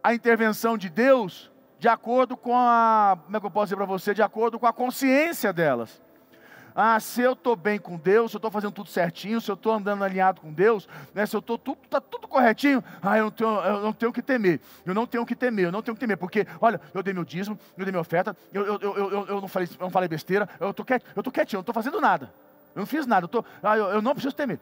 a 0.03 0.15
intervenção 0.15 0.79
de 0.79 0.89
Deus 0.89 1.51
de 1.79 1.89
acordo 1.89 2.37
com 2.37 2.57
a, 2.57 3.19
como 3.25 3.37
é 3.37 3.41
que 3.41 3.47
eu 3.47 3.51
posso 3.51 3.67
dizer 3.67 3.77
para 3.77 3.85
você, 3.85 4.15
de 4.15 4.23
acordo 4.23 4.59
com 4.59 4.67
a 4.67 4.73
consciência 4.73 5.53
delas. 5.53 6.01
Ah, 6.79 7.01
se 7.01 7.23
eu 7.23 7.33
estou 7.33 7.57
bem 7.57 7.79
com 7.79 7.97
Deus, 7.97 8.31
se 8.31 8.37
eu 8.37 8.39
estou 8.39 8.51
fazendo 8.51 8.73
tudo 8.73 8.91
certinho, 8.91 9.41
se 9.41 9.51
eu 9.51 9.55
estou 9.55 9.73
andando 9.73 10.05
alinhado 10.05 10.43
com 10.43 10.53
Deus, 10.53 10.87
né, 11.15 11.25
se 11.25 11.35
eu 11.35 11.41
estou 11.41 11.57
tudo, 11.57 11.79
está 11.83 12.03
tudo 12.03 12.29
corretinho, 12.29 12.85
ah, 13.01 13.17
eu 13.17 13.25
não, 13.25 13.31
tenho, 13.31 13.49
eu 13.49 13.81
não 13.81 13.93
tenho 13.95 14.13
que 14.13 14.21
temer, 14.21 14.61
eu 14.85 14.93
não 14.93 15.07
tenho 15.07 15.25
que 15.25 15.35
temer, 15.35 15.65
eu 15.65 15.73
não 15.73 15.81
tenho 15.81 15.95
que 15.95 16.01
temer, 16.01 16.19
porque, 16.19 16.47
olha, 16.61 16.79
eu 16.93 17.03
dei 17.03 17.15
meu 17.15 17.25
dízimo, 17.25 17.59
eu 17.79 17.85
dei 17.87 17.91
minha 17.91 18.03
oferta, 18.03 18.37
eu, 18.53 18.63
eu, 18.67 18.79
eu, 18.79 18.95
eu, 18.95 19.27
eu 19.27 19.41
não, 19.41 19.49
falei, 19.49 19.67
eu 19.73 19.85
não 19.85 19.91
falei 19.91 20.07
besteira, 20.07 20.47
eu 20.61 20.69
estou 20.69 20.85
quietinho, 20.85 21.09
eu 21.17 21.57
não 21.57 21.61
estou 21.61 21.75
fazendo 21.75 21.99
nada, 21.99 22.31
eu 22.75 22.81
não 22.81 22.87
fiz 22.87 23.07
nada, 23.07 23.25
eu, 23.25 23.29
tô, 23.29 23.43
ah, 23.63 23.75
eu, 23.75 23.87
eu 23.87 24.03
não 24.03 24.13
preciso 24.13 24.37
temer. 24.37 24.61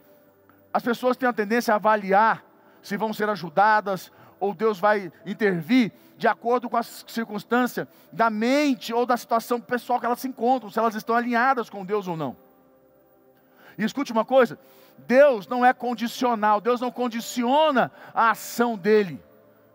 As 0.73 0.85
pessoas 0.85 1.16
têm 1.16 1.28
a 1.28 1.33
tendência 1.33 1.75
a 1.75 1.76
avaliar 1.76 2.44
se 2.80 2.97
vão 2.97 3.12
ser 3.12 3.28
ajudadas 3.28 4.12
ou 4.38 4.55
Deus 4.55 4.79
vai 4.79 5.12
intervir 5.25 5.93
de 6.17 6.29
acordo 6.29 6.69
com 6.69 6.76
a 6.76 6.83
circunstância 6.83 7.88
da 8.12 8.31
mente 8.31 8.93
ou 8.93 9.05
da 9.05 9.17
situação 9.17 9.61
pessoal 9.61 9.99
que 9.99 10.07
elas 10.07 10.21
se 10.21 10.29
encontram, 10.29 10.71
se 10.71 10.79
elas 10.79 10.95
estão 10.95 11.14
alinhadas 11.17 11.69
com 11.69 11.85
Deus 11.85 12.07
ou 12.07 12.17
não. 12.17 12.37
E 13.76 13.85
escute 13.85 14.12
uma 14.12 14.25
coisa: 14.25 14.59
Deus 14.99 15.47
não 15.47 15.64
é 15.64 15.73
condicional, 15.73 16.61
Deus 16.61 16.81
não 16.81 16.91
condiciona 16.91 17.91
a 18.14 18.31
ação 18.31 18.76
dele. 18.76 19.21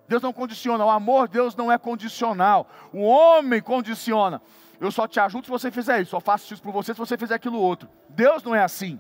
Deus 0.08 0.24
não 0.24 0.34
condiciona, 0.34 0.84
o 0.84 0.90
amor 0.90 1.28
de 1.28 1.36
Deus 1.36 1.56
não 1.56 1.72
é 1.72 1.78
condicional. 1.78 2.68
O 2.92 3.04
homem 3.04 3.62
condiciona. 3.62 4.42
Eu 4.80 4.92
só 4.92 5.08
te 5.08 5.20
ajudo 5.20 5.46
se 5.46 5.52
você 5.52 5.70
fizer 5.70 6.02
isso, 6.02 6.12
só 6.12 6.20
faço 6.20 6.52
isso 6.54 6.64
por 6.64 6.72
você 6.72 6.94
se 6.94 7.00
você 7.00 7.18
fizer 7.18 7.36
aquilo 7.36 7.60
outro. 7.60 7.88
Deus 8.08 8.42
não 8.42 8.56
é 8.56 8.64
assim. 8.64 9.00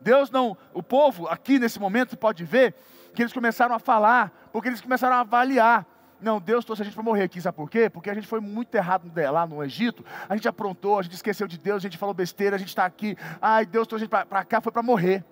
Deus 0.00 0.30
não, 0.30 0.56
o 0.74 0.82
povo 0.82 1.28
aqui 1.28 1.58
nesse 1.58 1.78
momento 1.78 2.16
pode 2.16 2.44
ver 2.44 2.74
que 3.14 3.22
eles 3.22 3.32
começaram 3.32 3.74
a 3.74 3.78
falar, 3.78 4.32
porque 4.52 4.68
eles 4.68 4.80
começaram 4.80 5.16
a 5.16 5.20
avaliar. 5.20 5.86
Não, 6.20 6.40
Deus 6.40 6.64
trouxe 6.64 6.82
a 6.82 6.84
gente 6.84 6.94
para 6.94 7.02
morrer 7.02 7.24
aqui, 7.24 7.40
sabe 7.40 7.56
por 7.56 7.68
quê? 7.68 7.90
Porque 7.90 8.08
a 8.08 8.14
gente 8.14 8.28
foi 8.28 8.40
muito 8.40 8.72
errado 8.74 9.10
lá 9.32 9.44
no 9.44 9.62
Egito, 9.62 10.04
a 10.28 10.36
gente 10.36 10.46
aprontou, 10.46 10.98
a 10.98 11.02
gente 11.02 11.14
esqueceu 11.14 11.48
de 11.48 11.58
Deus, 11.58 11.78
a 11.78 11.88
gente 11.88 11.98
falou 11.98 12.14
besteira, 12.14 12.54
a 12.54 12.58
gente 12.58 12.68
está 12.68 12.84
aqui. 12.84 13.16
Ai, 13.40 13.66
Deus 13.66 13.88
trouxe 13.88 14.04
a 14.04 14.06
gente 14.06 14.26
para 14.28 14.44
cá, 14.44 14.60
foi 14.60 14.70
para 14.70 14.82
morrer. 14.82 15.24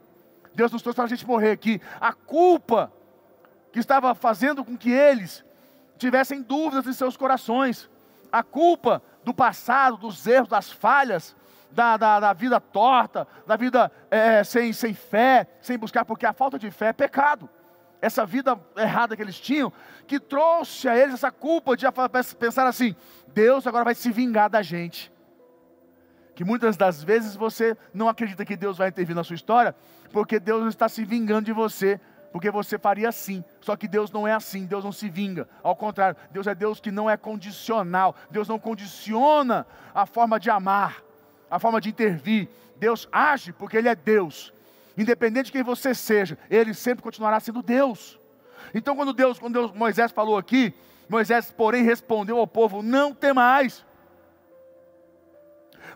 Deus 0.52 0.72
nos 0.72 0.82
trouxe 0.82 0.96
para 0.96 1.04
a 1.04 1.08
gente 1.08 1.24
morrer 1.24 1.52
aqui. 1.52 1.80
A 2.00 2.12
culpa 2.12 2.92
que 3.72 3.78
estava 3.78 4.16
fazendo 4.16 4.64
com 4.64 4.76
que 4.76 4.90
eles 4.90 5.44
tivessem 5.96 6.42
dúvidas 6.42 6.86
em 6.88 6.92
seus 6.92 7.16
corações, 7.16 7.88
a 8.32 8.42
culpa 8.42 9.00
do 9.22 9.32
passado, 9.32 9.96
dos 9.96 10.26
erros, 10.26 10.48
das 10.48 10.72
falhas, 10.72 11.36
da, 11.70 11.96
da, 11.96 12.18
da 12.18 12.32
vida 12.32 12.58
torta, 12.58 13.28
da 13.46 13.54
vida 13.54 13.92
é, 14.10 14.42
sem, 14.42 14.72
sem 14.72 14.92
fé, 14.92 15.46
sem 15.60 15.78
buscar, 15.78 16.04
porque 16.04 16.26
a 16.26 16.32
falta 16.32 16.58
de 16.58 16.68
fé 16.72 16.88
é 16.88 16.92
pecado 16.92 17.48
essa 18.00 18.24
vida 18.24 18.58
errada 18.76 19.16
que 19.16 19.22
eles 19.22 19.38
tinham, 19.38 19.72
que 20.06 20.18
trouxe 20.18 20.88
a 20.88 20.96
eles 20.96 21.14
essa 21.14 21.30
culpa 21.30 21.76
de 21.76 21.86
pensar 22.38 22.66
assim: 22.66 22.94
Deus 23.28 23.66
agora 23.66 23.84
vai 23.84 23.94
se 23.94 24.10
vingar 24.10 24.48
da 24.48 24.62
gente. 24.62 25.12
Que 26.34 26.44
muitas 26.44 26.76
das 26.76 27.02
vezes 27.02 27.36
você 27.36 27.76
não 27.92 28.08
acredita 28.08 28.44
que 28.44 28.56
Deus 28.56 28.78
vai 28.78 28.88
intervir 28.88 29.14
na 29.14 29.22
sua 29.22 29.34
história, 29.34 29.74
porque 30.12 30.40
Deus 30.40 30.66
está 30.68 30.88
se 30.88 31.04
vingando 31.04 31.42
de 31.42 31.52
você, 31.52 32.00
porque 32.32 32.50
você 32.50 32.78
faria 32.78 33.08
assim. 33.08 33.44
Só 33.60 33.76
que 33.76 33.86
Deus 33.86 34.10
não 34.10 34.26
é 34.26 34.32
assim, 34.32 34.64
Deus 34.64 34.82
não 34.82 34.92
se 34.92 35.08
vinga. 35.10 35.48
Ao 35.62 35.76
contrário, 35.76 36.16
Deus 36.30 36.46
é 36.46 36.54
Deus 36.54 36.80
que 36.80 36.90
não 36.90 37.10
é 37.10 37.16
condicional. 37.16 38.14
Deus 38.30 38.48
não 38.48 38.58
condiciona 38.58 39.66
a 39.94 40.06
forma 40.06 40.40
de 40.40 40.48
amar, 40.48 41.02
a 41.50 41.58
forma 41.58 41.80
de 41.80 41.90
intervir. 41.90 42.48
Deus 42.78 43.06
age 43.12 43.52
porque 43.52 43.76
Ele 43.76 43.88
é 43.88 43.94
Deus 43.94 44.52
independente 44.96 45.46
de 45.46 45.52
quem 45.52 45.62
você 45.62 45.94
seja, 45.94 46.38
ele 46.48 46.74
sempre 46.74 47.02
continuará 47.02 47.38
sendo 47.40 47.62
Deus. 47.62 48.18
Então, 48.74 48.94
quando 48.94 49.12
Deus, 49.12 49.38
quando 49.38 49.54
Deus, 49.54 49.72
Moisés 49.72 50.12
falou 50.12 50.36
aqui, 50.36 50.74
Moisés, 51.08 51.50
porém, 51.50 51.82
respondeu 51.82 52.38
ao 52.38 52.46
povo: 52.46 52.82
Não 52.82 53.14
temais, 53.14 53.84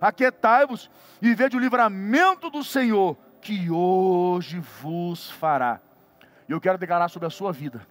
aquietai-vos 0.00 0.90
e 1.20 1.34
vede 1.34 1.56
o 1.56 1.60
livramento 1.60 2.50
do 2.50 2.64
Senhor, 2.64 3.16
que 3.40 3.70
hoje 3.70 4.58
vos 4.82 5.30
fará. 5.30 5.80
E 6.48 6.52
eu 6.52 6.60
quero 6.60 6.78
declarar 6.78 7.08
sobre 7.08 7.26
a 7.26 7.30
sua 7.30 7.52
vida 7.52 7.86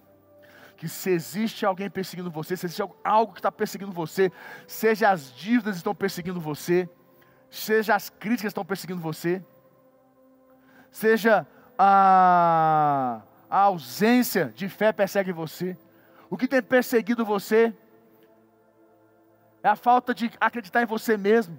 que 0.76 0.88
se 0.88 1.10
existe 1.10 1.64
alguém 1.64 1.88
perseguindo 1.88 2.30
você, 2.30 2.56
se 2.56 2.66
existe 2.66 2.82
algo 3.02 3.32
que 3.32 3.38
está 3.38 3.50
perseguindo 3.50 3.92
você, 3.92 4.30
seja 4.66 5.10
as 5.10 5.32
dívidas 5.34 5.76
estão 5.76 5.94
perseguindo 5.94 6.40
você, 6.40 6.88
seja 7.48 7.94
as 7.94 8.10
críticas 8.10 8.50
estão 8.50 8.64
perseguindo 8.64 9.00
você, 9.00 9.42
seja 10.94 11.44
a, 11.76 13.20
a 13.50 13.58
ausência 13.58 14.52
de 14.54 14.68
fé 14.68 14.92
persegue 14.92 15.32
você. 15.32 15.76
O 16.30 16.36
que 16.36 16.46
tem 16.46 16.62
perseguido 16.62 17.24
você 17.24 17.74
é 19.60 19.68
a 19.68 19.74
falta 19.74 20.14
de 20.14 20.30
acreditar 20.40 20.82
em 20.82 20.86
você 20.86 21.16
mesmo. 21.16 21.58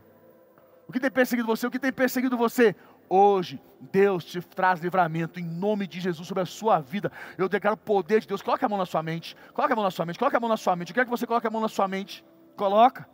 O 0.88 0.94
que 0.94 1.01
tem 1.01 1.12
perseguido 1.12 1.46
você? 1.46 1.68
O 1.68 1.72
que 1.72 1.77
tem 1.77 1.92
perseguido 1.92 2.38
você? 2.38 2.74
Hoje, 3.10 3.62
Deus 3.82 4.24
te 4.24 4.39
traz 4.42 4.80
livramento 4.80 5.38
em 5.38 5.44
nome 5.44 5.86
de 5.86 6.00
Jesus 6.00 6.25
sobre 6.25 6.44
a 6.44 6.46
sua 6.46 6.80
vida. 6.80 7.12
Eu 7.38 7.50
declaro 7.50 7.75
o 7.75 7.77
poder 7.77 8.22
de 8.22 8.27
Deus. 8.27 8.42
Coloque 8.42 8.63
a 8.63 8.70
mão 8.70 8.77
na 8.77 8.86
sua 8.86 9.04
mente. 9.04 9.36
Coloque 9.54 9.74
a 9.74 9.75
mão 9.75 9.84
na 9.84 9.92
sua 9.92 10.06
mente. 10.06 10.18
Coloque 10.18 10.38
a 10.38 10.39
mão 10.39 10.50
na 10.50 10.58
sua 10.58 10.77
mente. 10.77 10.92
Eu 10.92 10.96
quero 10.96 11.08
que 11.08 11.12
você 11.12 11.27
coloque 11.27 11.46
a 11.46 11.51
mão 11.51 11.62
na 11.62 11.68
sua 11.68 11.89
mente. 11.89 12.24
Coloca. 12.56 13.06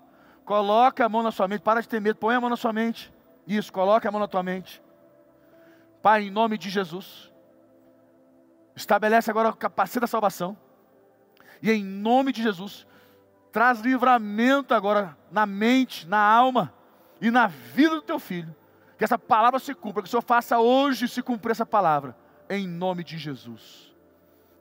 Coloca 0.46 1.04
a 1.04 1.10
mão 1.10 1.24
na 1.24 1.32
sua 1.32 1.48
mente. 1.48 1.62
Para 1.62 1.82
de 1.82 1.90
ter 1.90 2.00
medo. 2.00 2.18
Põe 2.18 2.36
a 2.36 2.42
mão 2.42 2.50
na 2.50 2.58
sua 2.58 2.72
mente. 2.72 3.12
Isso, 3.48 3.74
coloque 3.74 4.08
a 4.08 4.12
mão 4.12 4.22
na 4.22 4.28
tua 4.28 4.44
mente. 4.44 4.82
Pai, 6.02 6.24
em 6.24 6.32
nome 6.32 6.58
de 6.58 6.70
Jesus. 6.70 7.32
Estabelece 8.76 9.30
agora 9.30 9.50
o 9.50 9.56
capacete 9.56 10.02
da 10.02 10.08
salvação. 10.08 10.58
E 11.62 11.72
em 11.72 11.84
nome 11.84 12.32
de 12.32 12.42
Jesus, 12.42 12.88
traz 13.52 13.82
livramento 13.82 14.74
agora 14.74 15.18
na 15.32 15.46
mente, 15.46 16.08
na 16.08 16.20
alma 16.20 16.74
e 17.20 17.30
na 17.30 17.48
vida 17.48 17.96
do 17.96 18.02
teu 18.02 18.18
filho 18.18 18.56
que 19.02 19.06
essa 19.06 19.18
palavra 19.18 19.58
se 19.58 19.74
cumpra, 19.74 20.04
que 20.04 20.08
o 20.08 20.12
Senhor 20.12 20.22
faça 20.22 20.60
hoje 20.60 21.08
se 21.08 21.24
cumprir 21.24 21.54
essa 21.54 21.66
palavra, 21.66 22.16
em 22.48 22.68
nome 22.68 23.04
de 23.04 23.18
Jesus. 23.18 23.92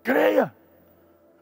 Creia, 0.02 0.56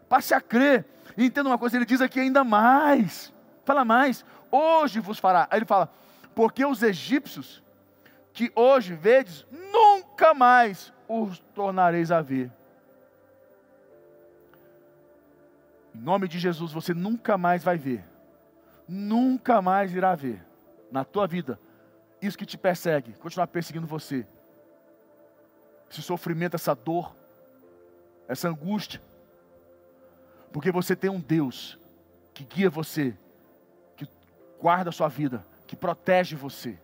passe 0.08 0.34
a 0.34 0.40
crer, 0.40 0.84
e 1.16 1.24
entenda 1.24 1.48
uma 1.48 1.58
coisa, 1.58 1.76
ele 1.76 1.84
diz 1.84 2.00
aqui 2.00 2.18
ainda 2.18 2.42
mais, 2.42 3.32
fala 3.64 3.84
mais, 3.84 4.24
hoje 4.50 4.98
vos 4.98 5.20
fará, 5.20 5.46
aí 5.48 5.60
ele 5.60 5.64
fala, 5.64 5.88
porque 6.34 6.66
os 6.66 6.82
egípcios 6.82 7.62
que 8.32 8.50
hoje 8.52 8.94
vedes, 8.94 9.46
nunca 9.52 9.87
mais 10.34 10.92
os 11.08 11.38
tornareis 11.54 12.10
a 12.10 12.20
ver. 12.20 12.50
Em 15.94 15.98
nome 15.98 16.28
de 16.28 16.38
Jesus, 16.38 16.72
você 16.72 16.94
nunca 16.94 17.36
mais 17.36 17.64
vai 17.64 17.76
ver, 17.76 18.04
nunca 18.88 19.60
mais 19.60 19.92
irá 19.94 20.14
ver 20.14 20.44
na 20.90 21.04
tua 21.04 21.26
vida 21.26 21.58
isso 22.20 22.36
que 22.36 22.46
te 22.46 22.58
persegue, 22.58 23.12
continuar 23.14 23.46
perseguindo 23.46 23.86
você. 23.86 24.26
Esse 25.90 26.02
sofrimento, 26.02 26.54
essa 26.54 26.74
dor, 26.74 27.14
essa 28.28 28.48
angústia. 28.48 29.00
Porque 30.52 30.70
você 30.70 30.96
tem 30.96 31.10
um 31.10 31.20
Deus 31.20 31.78
que 32.34 32.44
guia 32.44 32.68
você, 32.68 33.14
que 33.96 34.06
guarda 34.60 34.90
a 34.90 34.92
sua 34.92 35.08
vida, 35.08 35.44
que 35.66 35.76
protege 35.76 36.34
você. 36.34 36.78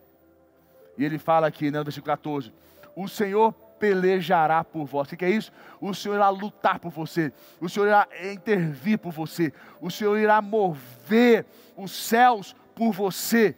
E 0.97 1.03
ele 1.03 1.19
fala 1.19 1.47
aqui 1.47 1.69
né, 1.69 1.79
no 1.79 1.83
versículo 1.83 2.11
14: 2.11 2.51
O 2.95 3.07
Senhor 3.07 3.51
pelejará 3.79 4.63
por 4.63 4.85
vós. 4.85 5.11
O 5.11 5.17
que 5.17 5.25
é 5.25 5.29
isso? 5.29 5.51
O 5.81 5.93
Senhor 5.93 6.15
irá 6.15 6.29
lutar 6.29 6.79
por 6.79 6.91
você, 6.91 7.31
o 7.59 7.67
Senhor 7.67 7.87
irá 7.87 8.07
intervir 8.31 8.97
por 8.97 9.11
você, 9.11 9.53
o 9.81 9.91
Senhor 9.91 10.17
irá 10.17 10.41
mover 10.41 11.45
os 11.75 11.91
céus 11.91 12.55
por 12.73 12.91
você 12.91 13.55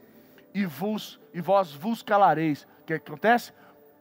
e 0.53 0.65
vos 0.65 1.20
e 1.34 1.39
vós 1.41 1.72
vos 1.72 2.01
calareis. 2.01 2.67
O 2.82 2.86
que 2.86 2.94
acontece? 2.94 3.51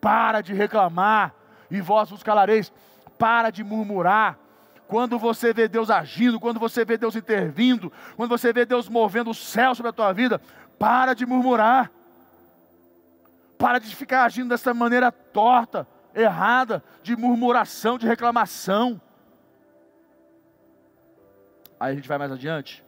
Para 0.01 0.41
de 0.41 0.55
reclamar, 0.55 1.35
e 1.71 1.81
vós 1.81 2.11
vos 2.11 2.23
calareis. 2.23 2.73
Para 3.19 3.51
de 3.51 3.63
murmurar. 3.63 4.39
Quando 4.87 5.19
você 5.19 5.53
vê 5.53 5.67
Deus 5.67 5.91
agindo, 5.91 6.39
quando 6.39 6.61
você 6.61 6.85
vê 6.85 6.97
Deus 6.97 7.17
intervindo, 7.17 7.93
quando 8.17 8.31
você 8.31 8.53
vê 8.53 8.65
Deus 8.65 8.89
movendo 8.89 9.31
o 9.31 9.35
céu 9.35 9.75
sobre 9.75 9.91
a 9.91 9.93
tua 9.93 10.13
vida, 10.13 10.41
para 10.79 11.13
de 11.13 11.27
murmurar. 11.27 11.91
Para 13.59 13.79
de 13.79 13.95
ficar 13.95 14.25
agindo 14.25 14.51
dessa 14.51 14.75
maneira 14.75 15.11
torta, 15.11 15.87
errada, 16.15 16.83
de 17.03 17.17
murmuração, 17.17 17.99
de 17.99 18.07
reclamação. 18.07 19.01
Aí 21.79 21.93
a 21.93 21.95
gente 21.95 22.09
vai 22.09 22.19
mais 22.19 22.33
adiante. 22.33 22.83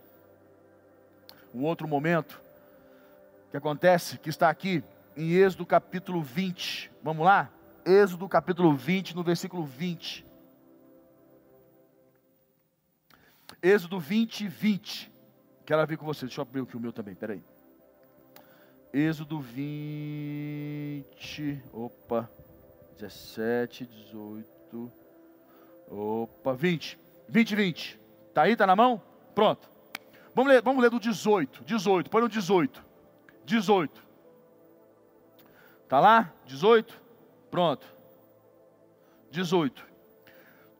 Um 1.54 1.64
outro 1.64 1.88
momento 1.88 2.40
que 3.50 3.56
acontece, 3.56 4.18
que 4.18 4.28
está 4.28 4.48
aqui 4.48 4.82
em 5.16 5.32
Êxodo 5.32 5.66
capítulo 5.66 6.22
20. 6.22 6.90
Vamos 7.02 7.24
lá? 7.24 7.50
Êxodo 7.84 8.28
capítulo 8.28 8.74
20, 8.74 9.16
no 9.16 9.22
versículo 9.22 9.64
20. 9.64 10.24
Êxodo 13.62 13.98
20, 13.98 14.46
20. 14.46 15.12
Quero 15.64 15.86
ver 15.86 15.96
com 15.96 16.06
você. 16.06 16.26
Deixa 16.26 16.40
eu 16.40 16.42
abrir 16.42 16.62
aqui 16.62 16.76
o 16.76 16.80
meu 16.80 16.92
também, 16.92 17.14
peraí. 17.14 17.42
Êxodo 18.92 19.40
20. 19.40 21.62
Opa. 21.72 22.28
17, 22.98 23.86
18. 23.86 24.92
Opa, 25.88 26.52
20. 26.54 26.98
20, 27.28 27.56
20. 27.56 28.00
Tá 28.34 28.42
aí, 28.42 28.56
tá 28.56 28.66
na 28.66 28.74
mão? 28.74 29.00
Pronto. 29.34 29.70
Vamos 30.34 30.52
ler, 30.52 30.62
vamos 30.62 30.82
ler 30.82 30.90
do 30.90 30.98
18. 30.98 31.62
18, 31.64 32.10
põe 32.10 32.22
no 32.22 32.28
18. 32.28 32.84
18. 33.44 34.02
Está 35.84 36.00
lá? 36.00 36.32
18? 36.46 37.00
Pronto. 37.50 37.86
18. 39.30 39.86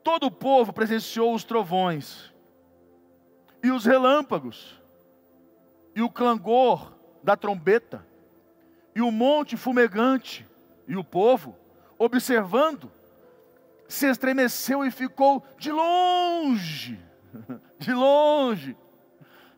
Todo 0.03 0.27
o 0.27 0.31
povo 0.31 0.73
presenciou 0.73 1.35
os 1.35 1.45
trovões, 1.45 2.33
e 3.63 3.71
os 3.71 3.85
relâmpagos, 3.85 4.81
e 5.95 6.03
o 6.03 6.11
clangor 6.11 6.98
da 7.23 7.37
trombeta, 7.37 8.05
e 8.95 9.01
o 9.01 9.11
monte 9.11 9.57
fumegante, 9.57 10.47
e 10.87 10.97
o 10.97 11.05
povo, 11.05 11.57
observando, 11.99 12.91
se 13.87 14.07
estremeceu 14.07 14.85
e 14.85 14.91
ficou 14.91 15.45
de 15.59 15.71
longe, 15.71 16.99
de 17.79 17.93
longe. 17.93 18.77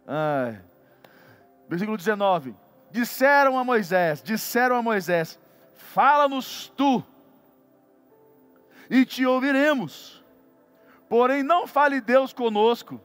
Ai. 0.07 0.61
Versículo 1.69 1.97
19 1.97 2.55
disseram 2.91 3.59
a 3.59 3.65
Moisés, 3.65 4.23
disseram 4.23 4.77
a 4.77 4.83
Moisés: 4.83 5.39
Fala-nos 5.75 6.69
tu, 6.77 7.03
e 8.89 9.05
te 9.05 9.25
ouviremos. 9.25 10.23
Porém, 11.09 11.43
não 11.43 11.67
fale 11.67 12.01
Deus 12.01 12.33
conosco, 12.33 13.01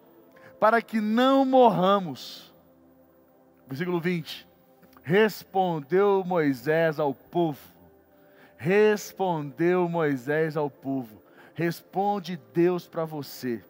para 0.59 0.81
que 0.81 0.99
não 0.99 1.45
morramos. 1.45 2.53
Versículo 3.67 3.99
20: 3.99 4.44
Respondeu 5.07 6.23
Moisés 6.25 6.99
ao 6.99 7.13
povo, 7.13 7.61
respondeu 8.57 9.87
Moisés 9.87 10.57
ao 10.57 10.67
povo, 10.67 11.21
responde 11.53 12.41
Deus 12.51 12.87
para 12.87 13.05
você: 13.05 13.63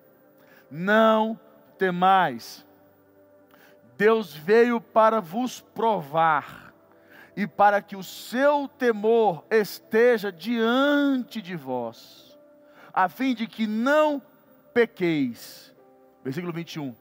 Não 0.71 1.37
temais, 1.77 2.65
Deus 3.97 4.33
veio 4.33 4.79
para 4.79 5.19
vos 5.19 5.59
provar 5.59 6.73
e 7.35 7.45
para 7.45 7.81
que 7.81 7.97
o 7.97 8.03
seu 8.03 8.69
temor 8.69 9.43
esteja 9.51 10.31
diante 10.31 11.41
de 11.41 11.53
vós, 11.57 12.39
a 12.93 13.09
fim 13.09 13.35
de 13.35 13.45
que 13.45 13.67
não 13.67 14.21
pequeis. 14.73 15.75
Versículo 16.23 16.53
21. 16.53 16.95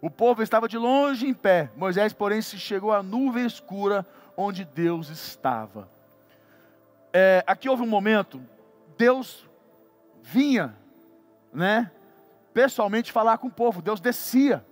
O 0.00 0.10
povo 0.10 0.42
estava 0.42 0.68
de 0.68 0.76
longe 0.76 1.26
em 1.26 1.34
pé, 1.34 1.70
Moisés, 1.76 2.12
porém, 2.12 2.42
se 2.42 2.58
chegou 2.58 2.92
à 2.92 3.02
nuvem 3.02 3.46
escura 3.46 4.06
onde 4.36 4.64
Deus 4.64 5.08
estava. 5.08 5.88
É, 7.12 7.42
aqui 7.46 7.68
houve 7.68 7.82
um 7.82 7.88
momento, 7.88 8.40
Deus 8.98 9.48
vinha, 10.22 10.76
né, 11.52 11.90
pessoalmente 12.52 13.12
falar 13.12 13.38
com 13.38 13.46
o 13.46 13.50
povo, 13.50 13.80
Deus 13.80 14.00
descia. 14.00 14.64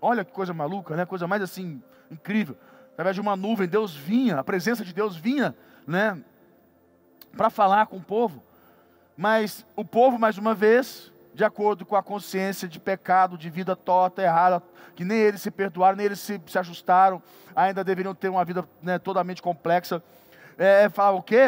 Olha 0.00 0.24
que 0.24 0.32
coisa 0.32 0.54
maluca, 0.54 0.96
né? 0.96 1.04
Coisa 1.04 1.26
mais 1.26 1.42
assim 1.42 1.82
incrível. 2.10 2.56
Através 2.92 3.14
de 3.14 3.20
uma 3.20 3.36
nuvem, 3.36 3.68
Deus 3.68 3.94
vinha, 3.94 4.38
a 4.38 4.44
presença 4.44 4.84
de 4.84 4.92
Deus 4.92 5.16
vinha, 5.16 5.54
né? 5.86 6.20
Para 7.36 7.50
falar 7.50 7.86
com 7.86 7.96
o 7.96 8.02
povo. 8.02 8.42
Mas 9.16 9.64
o 9.74 9.84
povo, 9.84 10.18
mais 10.18 10.38
uma 10.38 10.54
vez, 10.54 11.12
de 11.38 11.44
acordo 11.44 11.86
com 11.86 11.94
a 11.94 12.02
consciência 12.02 12.66
de 12.66 12.80
pecado, 12.80 13.38
de 13.38 13.48
vida 13.48 13.76
torta, 13.76 14.20
errada, 14.20 14.60
que 14.96 15.04
nem 15.04 15.18
eles 15.18 15.40
se 15.40 15.52
perdoaram, 15.52 15.96
nem 15.96 16.06
eles 16.06 16.18
se, 16.18 16.42
se 16.44 16.58
ajustaram, 16.58 17.22
ainda 17.54 17.84
deveriam 17.84 18.12
ter 18.12 18.28
uma 18.28 18.44
vida 18.44 18.68
né, 18.82 18.98
totalmente 18.98 19.40
complexa. 19.40 20.02
É, 20.58 20.88
falava 20.88 21.16
o 21.16 21.22
quê? 21.22 21.42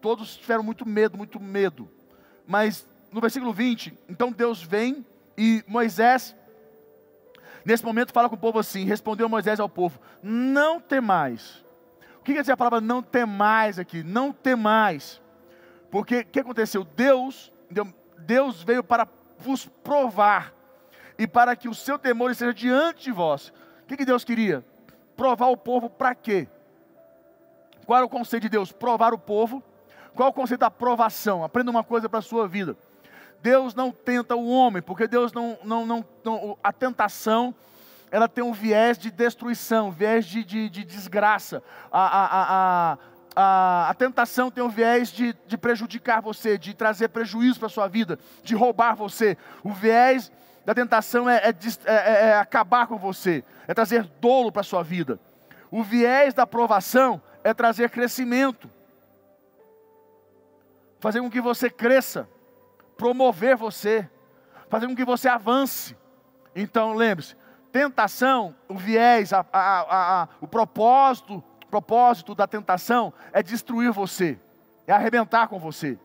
Todos 0.00 0.36
tiveram 0.36 0.64
muito 0.64 0.84
medo, 0.84 1.16
muito 1.16 1.38
medo. 1.38 1.88
Mas 2.44 2.84
no 3.12 3.20
versículo 3.20 3.52
20, 3.52 3.96
então 4.08 4.32
Deus 4.32 4.60
vem 4.60 5.06
e 5.38 5.62
Moisés 5.68 6.34
Nesse 7.64 7.84
momento 7.84 8.10
fala 8.12 8.28
com 8.28 8.34
o 8.34 8.38
povo 8.38 8.58
assim: 8.58 8.84
respondeu 8.84 9.28
Moisés 9.28 9.60
ao 9.60 9.68
povo: 9.68 10.00
Não 10.22 10.80
temais. 10.80 11.62
O 12.18 12.24
que 12.24 12.32
quer 12.32 12.40
dizer 12.40 12.52
a 12.52 12.56
palavra 12.56 12.80
não 12.80 13.02
temais 13.02 13.78
aqui? 13.78 14.02
Não 14.02 14.32
temais. 14.32 15.20
Porque 15.90 16.20
o 16.20 16.24
que 16.24 16.40
aconteceu? 16.40 16.82
Deus, 16.82 17.52
Deus 18.20 18.62
veio 18.62 18.82
para 18.82 19.08
vos 19.38 19.66
provar 19.82 20.52
e 21.18 21.26
para 21.26 21.56
que 21.56 21.68
o 21.68 21.74
seu 21.74 21.98
temor 21.98 22.30
esteja 22.30 22.54
diante 22.54 23.04
de 23.04 23.12
vós. 23.12 23.52
O 23.82 23.86
que, 23.86 23.96
que 23.96 24.04
Deus 24.04 24.24
queria? 24.24 24.64
Provar 25.16 25.48
o 25.48 25.56
povo 25.56 25.90
para 25.90 26.14
quê? 26.14 26.48
Qual 27.84 27.96
era 27.96 28.06
o 28.06 28.10
conceito 28.10 28.44
de 28.44 28.48
Deus? 28.48 28.70
Provar 28.72 29.12
o 29.12 29.18
povo 29.18 29.62
Qual 30.14 30.28
é 30.28 30.30
o 30.30 30.34
conceito 30.34 30.60
da 30.60 30.70
provação? 30.70 31.44
Aprenda 31.44 31.70
uma 31.70 31.84
coisa 31.84 32.08
para 32.08 32.18
a 32.18 32.22
sua 32.22 32.46
vida. 32.46 32.76
Deus 33.42 33.74
não 33.74 33.90
tenta 33.90 34.36
o 34.36 34.48
homem, 34.48 34.82
porque 34.82 35.08
Deus 35.08 35.32
não, 35.32 35.58
não, 35.64 35.86
não, 35.86 36.04
não 36.24 36.58
a 36.62 36.72
tentação 36.72 37.54
ela 38.10 38.28
tem 38.28 38.42
um 38.42 38.52
viés 38.52 38.98
de 38.98 39.08
destruição, 39.08 39.90
viés 39.92 40.26
de, 40.26 40.42
de, 40.44 40.68
de 40.68 40.84
desgraça. 40.84 41.62
A, 41.92 42.00
a, 42.00 42.26
a, 42.92 42.98
a, 43.34 43.88
a, 43.90 43.94
tentação 43.94 44.50
tem 44.50 44.62
um 44.62 44.68
viés 44.68 45.10
de, 45.10 45.36
de 45.46 45.56
prejudicar 45.56 46.20
você, 46.20 46.58
de 46.58 46.74
trazer 46.74 47.08
prejuízo 47.08 47.58
para 47.58 47.66
a 47.66 47.70
sua 47.70 47.88
vida, 47.88 48.18
de 48.42 48.54
roubar 48.54 48.94
você. 48.94 49.36
O 49.62 49.72
viés 49.72 50.30
da 50.64 50.74
tentação 50.74 51.28
é, 51.28 51.36
é, 51.36 51.54
é, 51.84 52.26
é 52.28 52.38
acabar 52.38 52.86
com 52.86 52.98
você, 52.98 53.44
é 53.66 53.74
trazer 53.74 54.04
dolo 54.20 54.50
para 54.50 54.60
a 54.60 54.64
sua 54.64 54.82
vida. 54.82 55.18
O 55.70 55.82
viés 55.82 56.34
da 56.34 56.42
aprovação 56.42 57.22
é 57.44 57.54
trazer 57.54 57.90
crescimento, 57.90 58.68
fazer 60.98 61.20
com 61.20 61.30
que 61.30 61.40
você 61.40 61.70
cresça, 61.70 62.28
promover 62.96 63.56
você, 63.56 64.08
fazer 64.68 64.86
com 64.86 64.94
que 64.94 65.04
você 65.04 65.28
avance. 65.28 65.96
Então 66.54 66.94
lembre-se, 66.94 67.36
tentação, 67.72 68.54
o 68.68 68.74
viés, 68.74 69.32
a, 69.32 69.46
a, 69.52 70.22
a, 70.22 70.28
o 70.40 70.48
propósito, 70.48 71.42
propósito 71.70 72.34
da 72.34 72.46
tentação 72.46 73.12
é 73.32 73.42
destruir 73.42 73.92
você, 73.92 74.38
é 74.86 74.92
arrebentar 74.92 75.48
com 75.48 75.58
você, 75.58 75.98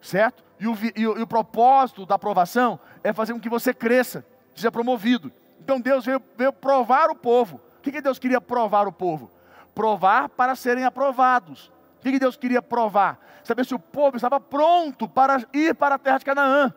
certo? 0.00 0.44
E 0.58 0.66
o, 0.66 0.76
e 0.94 1.06
o, 1.06 1.18
e 1.18 1.22
o 1.22 1.26
propósito 1.26 2.04
da 2.04 2.16
aprovação 2.16 2.78
é 3.04 3.12
fazer 3.12 3.32
com 3.32 3.40
que 3.40 3.48
você 3.48 3.72
cresça, 3.72 4.24
seja 4.54 4.70
promovido. 4.70 5.32
Então 5.60 5.80
Deus 5.80 6.04
veio, 6.04 6.20
veio 6.36 6.52
provar 6.52 7.10
o 7.10 7.14
povo. 7.14 7.60
O 7.78 7.82
que, 7.82 7.92
que 7.92 8.00
Deus 8.00 8.18
queria 8.18 8.40
provar 8.40 8.88
o 8.88 8.92
povo? 8.92 9.30
Provar 9.74 10.28
para 10.28 10.54
serem 10.54 10.84
aprovados. 10.84 11.70
O 11.98 12.02
que, 12.02 12.12
que 12.12 12.18
Deus 12.18 12.36
queria 12.36 12.60
provar? 12.60 13.18
Saber 13.44 13.64
se 13.64 13.74
o 13.74 13.78
povo 13.78 14.16
estava 14.16 14.40
pronto 14.40 15.08
para 15.08 15.44
ir 15.52 15.74
para 15.74 15.94
a 15.94 15.98
terra 15.98 16.18
de 16.18 16.24
Canaã. 16.24 16.74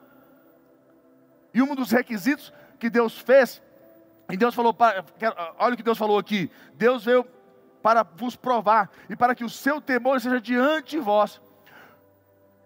E 1.54 1.62
um 1.62 1.74
dos 1.74 1.92
requisitos 1.92 2.54
que 2.78 2.90
Deus 2.90 3.18
fez 3.18 3.62
e 4.30 4.38
Deus 4.38 4.54
falou, 4.54 4.74
para, 4.74 5.04
olha 5.58 5.74
o 5.74 5.78
que 5.78 5.84
Deus 5.84 5.98
falou 5.98 6.20
aqui: 6.20 6.52
Deus 6.76 7.04
veio 7.04 7.26
para 7.82 8.04
vos 8.04 8.36
provar 8.36 8.90
e 9.10 9.16
para 9.16 9.34
que 9.34 9.44
o 9.44 9.50
seu 9.50 9.80
temor 9.80 10.20
seja 10.20 10.40
diante 10.40 10.92
de 10.92 11.00
vós. 11.00 11.42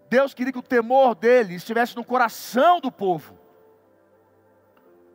Deus 0.10 0.34
queria 0.34 0.54
que 0.54 0.60
o 0.60 0.64
temor 0.64 1.16
dele 1.16 1.56
estivesse 1.56 1.96
no 1.96 2.04
coração 2.04 2.80
do 2.80 2.92
povo. 2.92 3.38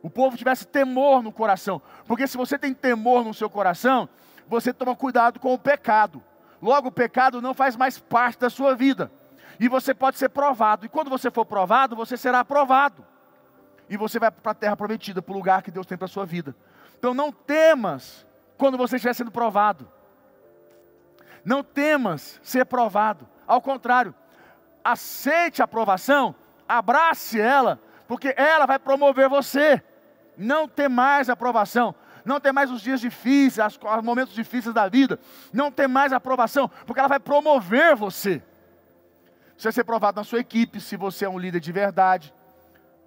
O 0.01 0.09
povo 0.09 0.37
tivesse 0.37 0.65
temor 0.65 1.21
no 1.21 1.31
coração, 1.31 1.81
porque 2.07 2.25
se 2.25 2.37
você 2.37 2.57
tem 2.57 2.73
temor 2.73 3.23
no 3.23 3.33
seu 3.33 3.49
coração, 3.49 4.07
você 4.47 4.73
toma 4.73 4.95
cuidado 4.95 5.39
com 5.39 5.53
o 5.53 5.59
pecado. 5.59 6.23
Logo, 6.61 6.87
o 6.87 6.91
pecado 6.91 7.41
não 7.41 7.53
faz 7.53 7.75
mais 7.75 7.97
parte 7.97 8.39
da 8.39 8.49
sua 8.49 8.75
vida. 8.75 9.11
E 9.59 9.67
você 9.67 9.93
pode 9.93 10.17
ser 10.17 10.29
provado. 10.29 10.85
E 10.85 10.89
quando 10.89 11.09
você 11.09 11.29
for 11.29 11.45
provado, 11.45 11.95
você 11.95 12.15
será 12.15 12.39
aprovado 12.39 13.05
e 13.89 13.97
você 13.97 14.19
vai 14.19 14.29
para 14.29 14.51
a 14.51 14.55
terra 14.55 14.77
prometida, 14.77 15.21
para 15.21 15.33
o 15.33 15.35
lugar 15.35 15.63
que 15.63 15.71
Deus 15.71 15.85
tem 15.85 15.97
para 15.97 16.05
a 16.05 16.09
sua 16.09 16.25
vida. 16.25 16.55
Então 16.97 17.13
não 17.13 17.31
temas 17.31 18.25
quando 18.59 18.77
você 18.77 18.97
estiver 18.97 19.15
sendo 19.15 19.31
provado. 19.31 19.89
Não 21.43 21.63
temas 21.63 22.39
ser 22.43 22.65
provado. 22.65 23.27
Ao 23.47 23.61
contrário, 23.61 24.13
aceite 24.83 25.61
a 25.61 25.65
aprovação, 25.65 26.35
abrace 26.67 27.39
ela, 27.39 27.79
porque 28.05 28.33
ela 28.37 28.65
vai 28.65 28.77
promover 28.77 29.29
você. 29.29 29.81
Não 30.37 30.67
tem 30.67 30.89
mais 30.89 31.29
aprovação. 31.29 31.95
Não 32.25 32.39
tem 32.39 32.51
mais 32.51 32.69
os 32.69 32.81
dias 32.81 32.99
difíceis, 32.99 33.79
os 33.81 34.03
momentos 34.03 34.35
difíceis 34.35 34.75
da 34.75 34.89
vida. 34.89 35.17
Não 35.53 35.71
tem 35.71 35.87
mais 35.87 36.11
aprovação, 36.11 36.69
porque 36.85 36.99
ela 36.99 37.07
vai 37.07 37.19
promover 37.19 37.95
você. 37.95 38.43
Você 39.57 39.63
vai 39.63 39.73
ser 39.73 39.83
provado 39.85 40.17
na 40.17 40.23
sua 40.25 40.39
equipe, 40.39 40.81
se 40.81 40.97
você 40.97 41.23
é 41.23 41.29
um 41.29 41.39
líder 41.39 41.61
de 41.61 41.71
verdade 41.71 42.33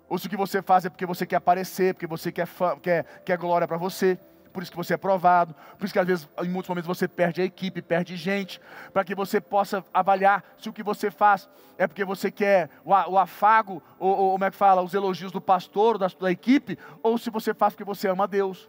ou 0.09 0.19
se 0.19 0.27
o 0.27 0.31
que 0.31 0.37
você 0.37 0.61
faz 0.61 0.85
é 0.85 0.91
porque 0.91 1.07
você 1.07 1.25
quer 1.25 1.37
aparecer, 1.37 1.95
porque 1.95 2.07
você 2.07 2.31
quer, 2.31 2.47
quer, 2.83 3.23
quer 3.25 3.39
glória 3.39 3.67
para 3.67 3.79
você, 3.79 4.19
por 4.53 4.63
isso 4.63 4.71
que 4.71 4.77
você 4.77 4.95
é 4.95 4.97
provado, 4.97 5.55
por 5.79 5.85
isso 5.85 5.93
que 5.93 5.99
às 5.99 6.07
vezes, 6.07 6.29
em 6.43 6.49
muitos 6.49 6.69
momentos, 6.69 6.87
você 6.87 7.09
perde 7.09 7.41
a 7.41 7.45
equipe, 7.45 7.81
perde 7.81 8.17
gente, 8.17 8.61
para 8.93 9.05
que 9.05 9.15
você 9.15 9.41
possa 9.41 9.85
avaliar 9.93 10.45
se 10.59 10.69
o 10.69 10.73
que 10.73 10.83
você 10.83 11.11
faz 11.11 11.49
é 11.79 11.87
porque 11.87 12.05
você 12.05 12.31
quer 12.31 12.71
o, 12.85 13.19
afago, 13.19 13.83
ou, 13.99 14.17
ou, 14.17 14.33
como 14.33 14.45
é 14.45 14.51
que 14.51 14.57
fala, 14.57 14.83
os 14.83 14.95
elogios 14.95 15.33
do 15.33 15.41
pastor, 15.41 15.99
da, 15.99 16.07
da 16.07 16.31
equipe, 16.31 16.79
ou 17.03 17.17
se 17.19 17.31
você 17.31 17.55
faz 17.55 17.73
porque 17.73 17.85
você 17.85 18.09
ama 18.09 18.25
a 18.25 18.27
Deus. 18.27 18.69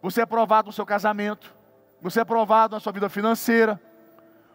Você 0.00 0.22
é 0.22 0.26
provado 0.26 0.68
no 0.68 0.72
seu 0.72 0.86
casamento, 0.86 1.52
você 2.00 2.20
é 2.20 2.24
provado 2.24 2.74
na 2.74 2.80
sua 2.80 2.92
vida 2.92 3.08
financeira, 3.08 3.78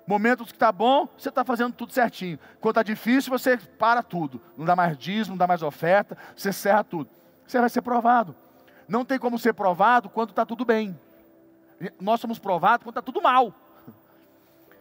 Momentos 0.08 0.52
que 0.52 0.56
está 0.56 0.72
bom, 0.72 1.08
você 1.18 1.30
está 1.30 1.44
fazendo 1.44 1.74
tudo 1.74 1.92
certinho. 1.92 2.38
Quando 2.62 2.74
está 2.74 2.84
difícil, 2.84 3.32
você 3.32 3.58
para 3.58 4.04
tudo. 4.04 4.40
Não 4.56 4.64
dá 4.64 4.76
mais 4.76 4.96
dízimo, 4.98 5.32
não 5.32 5.38
dá 5.38 5.48
mais 5.48 5.64
oferta, 5.64 6.16
você 6.36 6.54
serra 6.54 6.84
tudo. 6.84 7.10
Você 7.48 7.60
vai 7.60 7.70
ser 7.70 7.82
provado. 7.82 8.36
Não 8.88 9.04
tem 9.04 9.18
como 9.18 9.40
ser 9.40 9.54
provado 9.54 10.10
quando 10.10 10.30
está 10.30 10.46
tudo 10.46 10.64
bem. 10.64 10.98
Nós 12.00 12.20
somos 12.20 12.40
provados 12.40 12.84
quando 12.84 12.94
está 12.94 13.02
tudo 13.02 13.22
mal. 13.22 13.54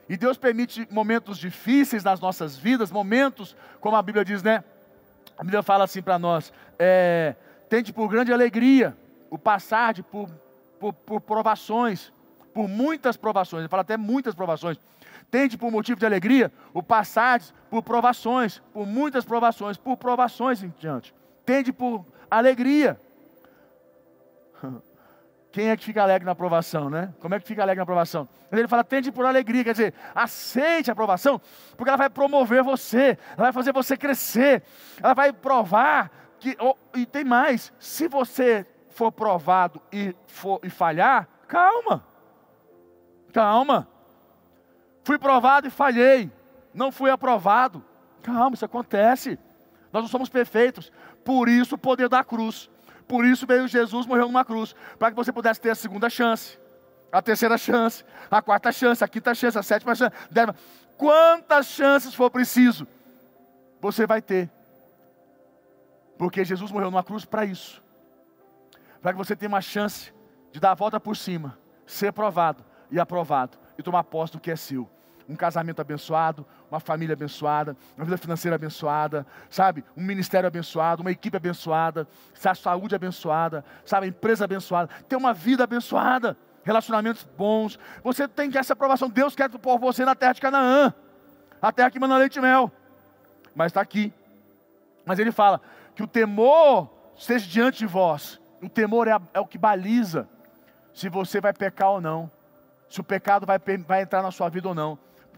E 0.09 0.17
Deus 0.17 0.37
permite 0.37 0.87
momentos 0.90 1.38
difíceis 1.38 2.05
nas 2.05 2.21
nossas 2.21 2.57
vidas, 2.57 2.90
momentos, 2.90 3.57
como 3.81 3.97
a 3.97 4.03
Bíblia 4.03 4.25
diz, 4.25 4.43
né? 4.43 4.62
A 5.38 5.43
Bíblia 5.43 5.62
fala 5.62 5.85
assim 5.85 6.03
para 6.03 6.19
nós: 6.19 6.53
é, 6.79 7.35
tente 7.69 7.93
por 7.93 8.09
grande 8.09 8.33
alegria 8.33 8.97
o 9.31 9.38
passar 9.38 9.95
de 9.95 10.03
por, 10.03 10.29
por, 10.79 10.93
por 10.93 11.21
provações, 11.21 12.12
por 12.53 12.69
muitas 12.69 13.17
provações. 13.17 13.62
Ele 13.62 13.69
fala 13.69 13.83
até 13.83 13.97
muitas 13.97 14.35
provações. 14.35 14.79
Tende 15.31 15.59
por 15.59 15.71
motivo 15.73 15.99
de 15.99 16.07
alegria 16.07 16.53
o 16.73 16.83
passardes 16.83 17.53
por 17.71 17.83
provações, 17.83 18.62
por 18.73 18.87
muitas 18.87 19.25
provações, 19.25 19.77
por 19.77 19.97
provações 19.97 20.62
em 20.62 20.73
diante. 20.79 21.12
Tende 21.45 21.73
por 21.73 22.05
alegria. 22.31 23.01
Quem 25.50 25.70
é 25.70 25.77
que 25.77 25.85
fica 25.85 26.03
alegre 26.03 26.27
na 26.27 26.33
aprovação, 26.33 26.90
né? 26.90 27.14
Como 27.20 27.35
é 27.35 27.40
que 27.40 27.46
fica 27.46 27.62
alegre 27.62 27.79
na 27.79 27.85
aprovação? 27.85 28.29
Ele 28.50 28.66
fala, 28.66 28.83
tende 28.83 29.12
por 29.12 29.24
alegria, 29.24 29.62
quer 29.62 29.72
dizer, 29.72 29.94
aceite 30.14 30.90
a 30.90 30.92
aprovação, 30.92 31.40
porque 31.77 31.88
ela 31.88 31.96
vai 31.96 32.11
promover 32.11 32.62
você, 32.62 33.16
ela 33.37 33.44
vai 33.44 33.53
fazer 33.53 33.72
você 33.72 33.96
crescer, 33.96 34.62
ela 35.00 35.14
vai 35.14 35.33
provar 35.33 36.11
que, 36.40 36.57
oh, 36.61 36.74
e 36.94 37.07
tem 37.07 37.24
mais, 37.24 37.72
se 37.79 38.09
você 38.09 38.66
for 38.88 39.12
provado 39.12 39.81
e, 39.92 40.14
for, 40.27 40.61
e 40.62 40.70
falhar, 40.70 41.29
calma, 41.46 42.05
calma, 43.33 43.88
Fui 45.05 45.18
provado 45.18 45.68
e 45.68 45.70
falhei. 45.70 46.33
Não 46.72 46.90
fui 46.90 47.11
aprovado. 47.11 47.85
Calma, 48.22 48.55
isso 48.55 48.64
acontece. 48.64 49.38
Nós 49.92 50.03
não 50.03 50.09
somos 50.09 50.31
perfeitos. 50.31 50.90
Por 51.22 51.48
isso 51.48 51.74
o 51.74 51.79
poder 51.79 52.09
da 52.09 52.24
cruz. 52.24 52.70
Por 53.07 53.25
isso 53.25 53.47
veio 53.47 53.69
Jesus, 53.69 54.07
morreu 54.07 54.27
numa 54.27 54.45
cruz. 54.45 54.75
Para 54.99 55.11
que 55.11 55.17
você 55.17 55.33
pudesse 55.33 55.61
ter 55.61 55.71
a 55.71 55.75
segunda 55.75 56.09
chance, 56.09 56.59
a 57.12 57.21
terceira 57.23 57.59
chance, 57.59 58.05
a 58.31 58.40
quarta 58.43 58.73
chance, 58.73 59.03
a 59.05 59.09
quinta 59.09 59.35
chance, 59.35 59.59
a 59.59 59.62
sétima 59.62 59.95
chance. 59.95 60.14
Décima. 60.31 60.55
Quantas 60.97 61.67
chances 61.67 62.14
for 62.14 62.31
preciso, 62.31 62.87
você 63.81 64.07
vai 64.07 64.23
ter. 64.23 64.51
Porque 66.17 66.45
Jesus 66.45 66.71
morreu 66.71 66.90
numa 66.90 67.03
cruz 67.03 67.25
para 67.25 67.45
isso. 67.45 67.83
Para 69.03 69.12
que 69.12 69.19
você 69.19 69.37
tenha 69.37 69.49
uma 69.49 69.61
chance 69.61 70.12
de 70.53 70.61
dar 70.61 70.71
a 70.71 70.75
volta 70.75 70.99
por 70.99 71.17
cima, 71.17 71.59
ser 71.85 72.12
provado 72.12 72.64
e 72.90 72.99
aprovado 72.99 73.59
e 73.77 73.83
tomar 73.83 74.05
posse 74.05 74.33
do 74.33 74.40
que 74.40 74.51
é 74.51 74.57
seu 74.57 74.88
um 75.29 75.37
casamento 75.37 75.81
abençoado, 75.81 76.47
uma 76.71 76.81
família 76.81 77.15
abençoada, 77.15 77.77
uma 77.97 78.05
vida 78.05 78.19
financeira 78.19 78.57
abençoada, 78.57 79.27
sabe? 79.49 79.85
Um 79.97 80.03
ministério 80.03 80.47
abençoado, 80.47 81.03
uma 81.03 81.11
equipe 81.11 81.37
abençoada, 81.37 82.07
a 82.45 82.55
saúde 82.55 82.95
abençoada, 82.95 83.65
sabe? 83.85 84.07
A 84.07 84.09
empresa 84.09 84.45
abençoada, 84.45 84.89
ter 85.09 85.17
uma 85.17 85.33
vida 85.33 85.65
abençoada, 85.65 86.37
relacionamentos 86.63 87.27
bons. 87.37 87.79
Você 88.03 88.29
tem 88.29 88.51
essa 88.55 88.75
aprovação. 88.75 89.09
Deus 89.09 89.35
quer 89.35 89.49
por 89.49 89.79
você 89.79 90.05
na 90.05 90.15
terra 90.15 90.33
de 90.33 90.41
Canaã, 90.41 90.93
a 91.61 91.73
terra 91.73 91.91
que 91.91 91.99
manda 91.99 92.17
leite 92.17 92.39
e 92.39 92.43
mel. 92.43 92.71
Mas 93.55 93.67
está 93.67 93.81
aqui. 93.81 94.13
Mas 95.07 95.19
ele 95.19 95.33
fala 95.33 95.61
que 95.95 96.03
o 96.03 96.07
temor 96.07 96.91
esteja 97.17 97.47
diante 97.47 97.79
de 97.79 97.87
vós. 97.87 98.41
O 98.63 98.69
temor 98.69 99.09
é, 99.09 99.13
a, 99.13 99.21
é 99.33 99.41
o 99.41 99.47
que 99.47 99.59
baliza 99.59 100.29
se 100.93 101.09
você 101.09 101.41
vai 101.41 101.53
pecar 101.53 101.91
ou 101.91 102.01
não 102.01 102.31
se 102.89 103.01
o 103.01 103.05
pecado 103.05 103.45
vai, 103.45 103.59
vai 103.87 104.03
entrar 104.03 104.23
na 104.23 104.31
sua 104.31 104.49
vida 104.49 104.69
ou 104.69 104.75
não 104.75 104.97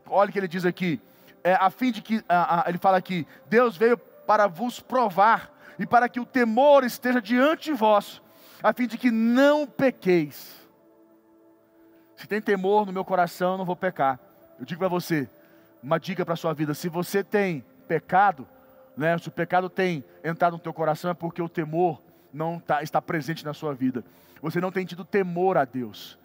olha 0.09 0.31
o 0.31 0.33
que 0.33 0.39
ele 0.39 0.49
diz 0.49 0.65
aqui, 0.65 1.01
é, 1.43 1.55
a 1.55 1.71
fim 1.71 1.93
de 1.93 2.03
que, 2.03 2.25
a, 2.29 2.67
a, 2.67 2.69
ele 2.69 2.79
fala 2.79 2.97
aqui, 2.97 3.27
Deus 3.49 3.77
veio 3.77 3.97
para 3.97 4.47
vos 4.47 4.81
provar 4.81 5.53
e 5.79 5.87
para 5.87 6.09
que 6.09 6.19
o 6.19 6.27
temor 6.27 6.85
esteja 6.85 7.21
diante 7.21 7.71
de 7.71 7.73
vós, 7.73 8.21
a 8.63 8.73
fim 8.73 8.87
de 8.87 8.99
que 8.99 9.11
não 9.11 9.67
pequeis. 9.67 10.57
Se 12.17 12.27
tem 12.27 12.41
temor 12.41 12.87
no 12.87 12.93
meu 12.93 13.05
coração, 13.05 13.53
eu 13.53 13.59
não 13.59 13.65
vou 13.65 13.77
pecar. 13.77 14.19
Eu 14.59 14.65
digo 14.65 14.79
para 14.79 14.89
você, 14.89 15.29
uma 15.83 15.99
dica 15.99 16.25
para 16.25 16.35
a 16.35 16.37
sua 16.37 16.55
vida: 16.55 16.75
se 16.75 16.89
você 16.89 17.23
tem 17.23 17.65
pecado, 17.87 18.49
né, 18.97 19.17
se 19.19 19.29
o 19.29 19.33
pecado 19.33 19.69
tem 19.69 20.03
entrado 20.25 20.55
no 20.55 20.59
teu 20.59 20.73
coração, 20.73 21.11
é 21.11 21.15
porque 21.15 21.43
o 21.43 21.49
temor 21.49 22.03
não 22.33 22.59
tá, 22.59 22.83
está 22.83 23.01
presente 23.01 23.45
na 23.45 23.55
sua 23.55 23.75
vida. 23.75 24.05
Você 24.43 24.61
não 24.61 24.73
tem 24.73 24.85
tido 24.85 25.05
temor 25.05 25.57
a 25.57 25.65
Deus. 25.65 26.19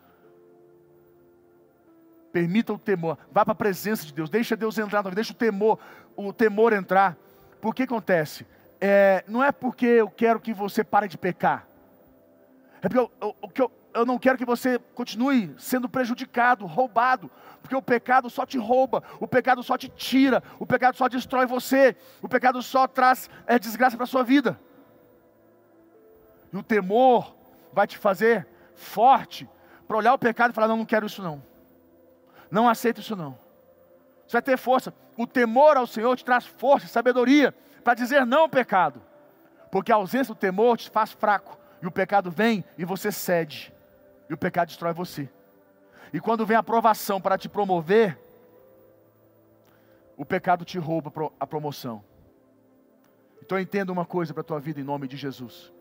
Permita 2.32 2.74
o 2.74 2.80
temor. 2.80 3.18
Vá 3.32 3.44
para 3.44 3.52
a 3.52 3.56
presença 3.56 4.06
de 4.06 4.14
Deus. 4.14 4.30
Deixa 4.30 4.56
Deus 4.56 4.78
entrar 4.78 5.00
na 5.00 5.04
tua 5.04 5.12
vida. 5.12 5.16
Deixa 5.22 5.34
o 5.34 5.36
temor, 5.36 5.80
o 6.16 6.32
temor 6.32 6.74
entrar. 6.74 7.18
Por 7.60 7.76
que 7.76 7.84
acontece? 7.84 8.46
É, 8.80 9.24
não 9.28 9.44
é 9.44 9.52
porque 9.52 9.86
eu 9.86 10.10
quero 10.10 10.40
que 10.40 10.54
você 10.54 10.84
pare 10.84 11.08
de 11.08 11.18
pecar. 11.18 11.68
É 12.82 12.90
porque 12.90 13.00
eu, 13.00 13.12
eu, 13.22 13.36
eu, 13.56 13.72
eu 13.94 14.06
não 14.06 14.18
quero 14.18 14.38
que 14.38 14.46
você 14.46 14.80
continue 14.96 15.54
sendo 15.58 15.88
prejudicado, 15.88 16.66
roubado. 16.66 17.30
Porque 17.62 17.76
o 17.76 17.82
pecado 17.82 18.30
só 18.30 18.46
te 18.46 18.58
rouba, 18.58 19.04
o 19.20 19.28
pecado 19.28 19.62
só 19.62 19.78
te 19.78 19.88
tira, 19.88 20.42
o 20.58 20.66
pecado 20.66 20.98
só 20.98 21.08
destrói 21.08 21.46
você, 21.46 21.96
o 22.22 22.28
pecado 22.28 22.62
só 22.62 22.88
traz 22.88 23.30
é, 23.46 23.60
desgraça 23.60 23.96
para 23.96 24.06
a 24.06 24.08
sua 24.08 24.24
vida. 24.24 24.60
E 26.52 26.58
o 26.58 26.64
temor 26.64 27.36
vai 27.72 27.86
te 27.86 27.98
fazer 27.98 28.48
forte 28.76 29.48
para 29.88 29.98
olhar 29.98 30.14
o 30.14 30.20
pecado 30.20 30.52
e 30.52 30.54
falar: 30.54 30.68
não, 30.68 30.78
não 30.78 30.86
quero 30.86 31.06
isso 31.06 31.22
não. 31.22 31.42
Não 32.52 32.68
aceito 32.68 33.00
isso 33.00 33.16
não. 33.16 33.38
Você 34.28 34.34
vai 34.34 34.42
ter 34.42 34.58
força. 34.58 34.94
O 35.18 35.26
temor 35.26 35.78
ao 35.78 35.88
Senhor 35.88 36.16
te 36.18 36.26
traz 36.26 36.46
força 36.46 36.86
e 36.86 36.90
sabedoria 36.90 37.56
para 37.84 37.94
dizer 37.94 38.26
não 38.26 38.42
ao 38.42 38.50
pecado. 38.50 39.02
Porque 39.72 39.92
a 39.92 39.96
ausência 39.96 40.34
do 40.34 40.38
temor 40.38 40.78
te 40.78 40.90
faz 40.90 41.14
fraco. 41.14 41.58
E 41.82 41.88
o 41.88 41.92
pecado 41.92 42.30
vem 42.30 42.64
e 42.78 42.84
você 42.84 43.12
cede. 43.12 43.74
E 44.30 44.34
o 44.34 44.38
pecado 44.38 44.68
destrói 44.68 44.94
você. 44.94 45.30
E 46.14 46.20
quando 46.20 46.46
vem 46.46 46.58
a 46.58 46.60
aprovação 46.60 47.22
para 47.22 47.38
te 47.38 47.48
promover, 47.48 48.20
o 50.18 50.26
pecado 50.26 50.66
te 50.66 50.78
rouba 50.78 51.12
a 51.40 51.48
promoção. 51.48 52.04
Então 53.42 53.58
entenda 53.58 53.92
uma 53.92 54.06
coisa 54.06 54.34
para 54.34 54.42
a 54.42 54.44
tua 54.44 54.60
vida 54.60 54.80
em 54.80 54.84
nome 54.84 55.08
de 55.08 55.16
Jesus. 55.16 55.74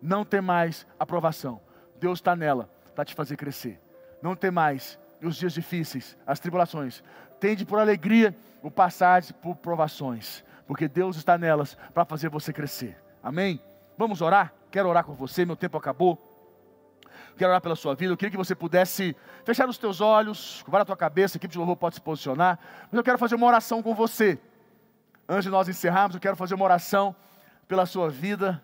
Não 0.00 0.24
tem 0.24 0.40
mais 0.40 0.86
aprovação. 0.98 1.60
Deus 1.98 2.18
está 2.18 2.36
nela 2.36 2.70
para 2.94 3.04
te 3.04 3.14
fazer 3.14 3.36
crescer. 3.36 3.80
Não 4.22 4.36
tem 4.36 4.50
mais 4.50 4.98
os 5.22 5.36
dias 5.36 5.52
difíceis, 5.52 6.16
as 6.26 6.40
tribulações. 6.40 7.02
Tende 7.38 7.64
por 7.64 7.78
alegria 7.78 8.34
o 8.62 8.70
passar 8.70 9.22
por 9.34 9.56
provações, 9.56 10.44
porque 10.66 10.88
Deus 10.88 11.16
está 11.16 11.38
nelas 11.38 11.76
para 11.94 12.04
fazer 12.04 12.28
você 12.28 12.52
crescer. 12.52 12.96
Amém? 13.22 13.60
Vamos 13.96 14.20
orar? 14.20 14.52
Quero 14.70 14.88
orar 14.88 15.04
com 15.04 15.14
você, 15.14 15.44
meu 15.44 15.56
tempo 15.56 15.76
acabou. 15.76 16.18
Quero 17.36 17.50
orar 17.50 17.60
pela 17.60 17.76
sua 17.76 17.94
vida. 17.94 18.12
Eu 18.12 18.16
queria 18.16 18.30
que 18.30 18.36
você 18.36 18.54
pudesse 18.54 19.16
fechar 19.44 19.68
os 19.68 19.78
teus 19.78 20.00
olhos, 20.00 20.62
curvar 20.62 20.82
a 20.82 20.84
tua 20.84 20.96
cabeça, 20.96 21.36
a 21.36 21.38
equipe 21.38 21.52
de 21.52 21.58
louvor 21.58 21.76
pode 21.76 21.94
se 21.94 22.00
posicionar. 22.00 22.58
Mas 22.84 22.92
eu 22.92 23.02
quero 23.02 23.18
fazer 23.18 23.34
uma 23.34 23.46
oração 23.46 23.82
com 23.82 23.94
você. 23.94 24.38
Antes 25.28 25.44
de 25.44 25.50
nós 25.50 25.68
encerrarmos, 25.68 26.14
eu 26.14 26.20
quero 26.20 26.36
fazer 26.36 26.54
uma 26.54 26.64
oração 26.64 27.14
pela 27.66 27.86
sua 27.86 28.10
vida. 28.10 28.62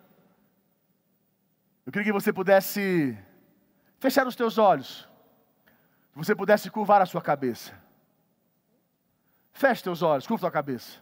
Eu 1.87 1.93
queria 1.93 2.07
que 2.07 2.13
você 2.13 2.33
pudesse 2.33 3.17
fechar 3.99 4.27
os 4.27 4.37
teus 4.37 4.59
olhos 4.59 5.09
que 6.17 6.25
você 6.25 6.35
pudesse 6.35 6.71
curvar 6.71 7.03
a 7.03 7.07
sua 7.07 7.21
cabeça. 7.21 7.75
Feche 9.53 9.83
teus 9.83 10.01
olhos, 10.01 10.27
curva 10.27 10.49
a 10.49 10.51
cabeça. 10.51 10.99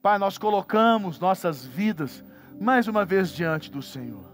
Pai, 0.00 0.16
nós 0.16 0.38
colocamos 0.38 1.18
nossas 1.18 1.64
vidas 1.64 2.22
mais 2.60 2.86
uma 2.86 3.04
vez 3.04 3.30
diante 3.30 3.68
do 3.72 3.82
Senhor. 3.82 4.24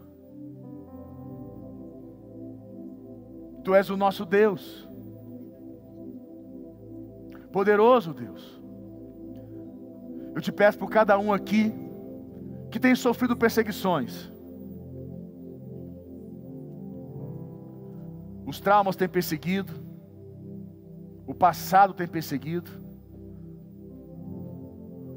Tu 3.64 3.74
és 3.74 3.88
o 3.88 3.96
nosso 3.96 4.26
Deus, 4.26 4.86
poderoso 7.50 8.12
Deus. 8.12 8.60
Eu 10.34 10.42
te 10.42 10.52
peço 10.52 10.78
por 10.78 10.90
cada 10.90 11.18
um 11.18 11.32
aqui 11.32 11.72
que 12.70 12.78
tem 12.78 12.94
sofrido 12.94 13.34
perseguições, 13.34 14.30
Os 18.50 18.58
traumas 18.58 18.96
têm 18.96 19.08
perseguido, 19.08 19.72
o 21.24 21.32
passado 21.32 21.94
tem 21.94 22.08
perseguido, 22.08 22.68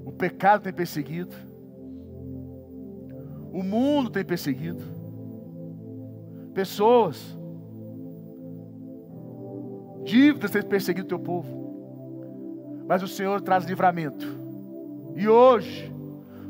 o 0.05 0.11
pecado 0.11 0.61
tem 0.61 0.71
perseguido, 0.71 1.35
o 3.51 3.63
mundo 3.63 4.11
tem 4.11 4.23
perseguido, 4.23 4.83
pessoas, 6.53 7.35
dívidas 10.03 10.51
têm 10.51 10.61
perseguido 10.61 11.05
o 11.05 11.09
teu 11.09 11.19
povo, 11.19 12.85
mas 12.87 13.01
o 13.01 13.07
Senhor 13.07 13.41
traz 13.41 13.65
livramento, 13.65 14.27
e 15.15 15.27
hoje, 15.27 15.91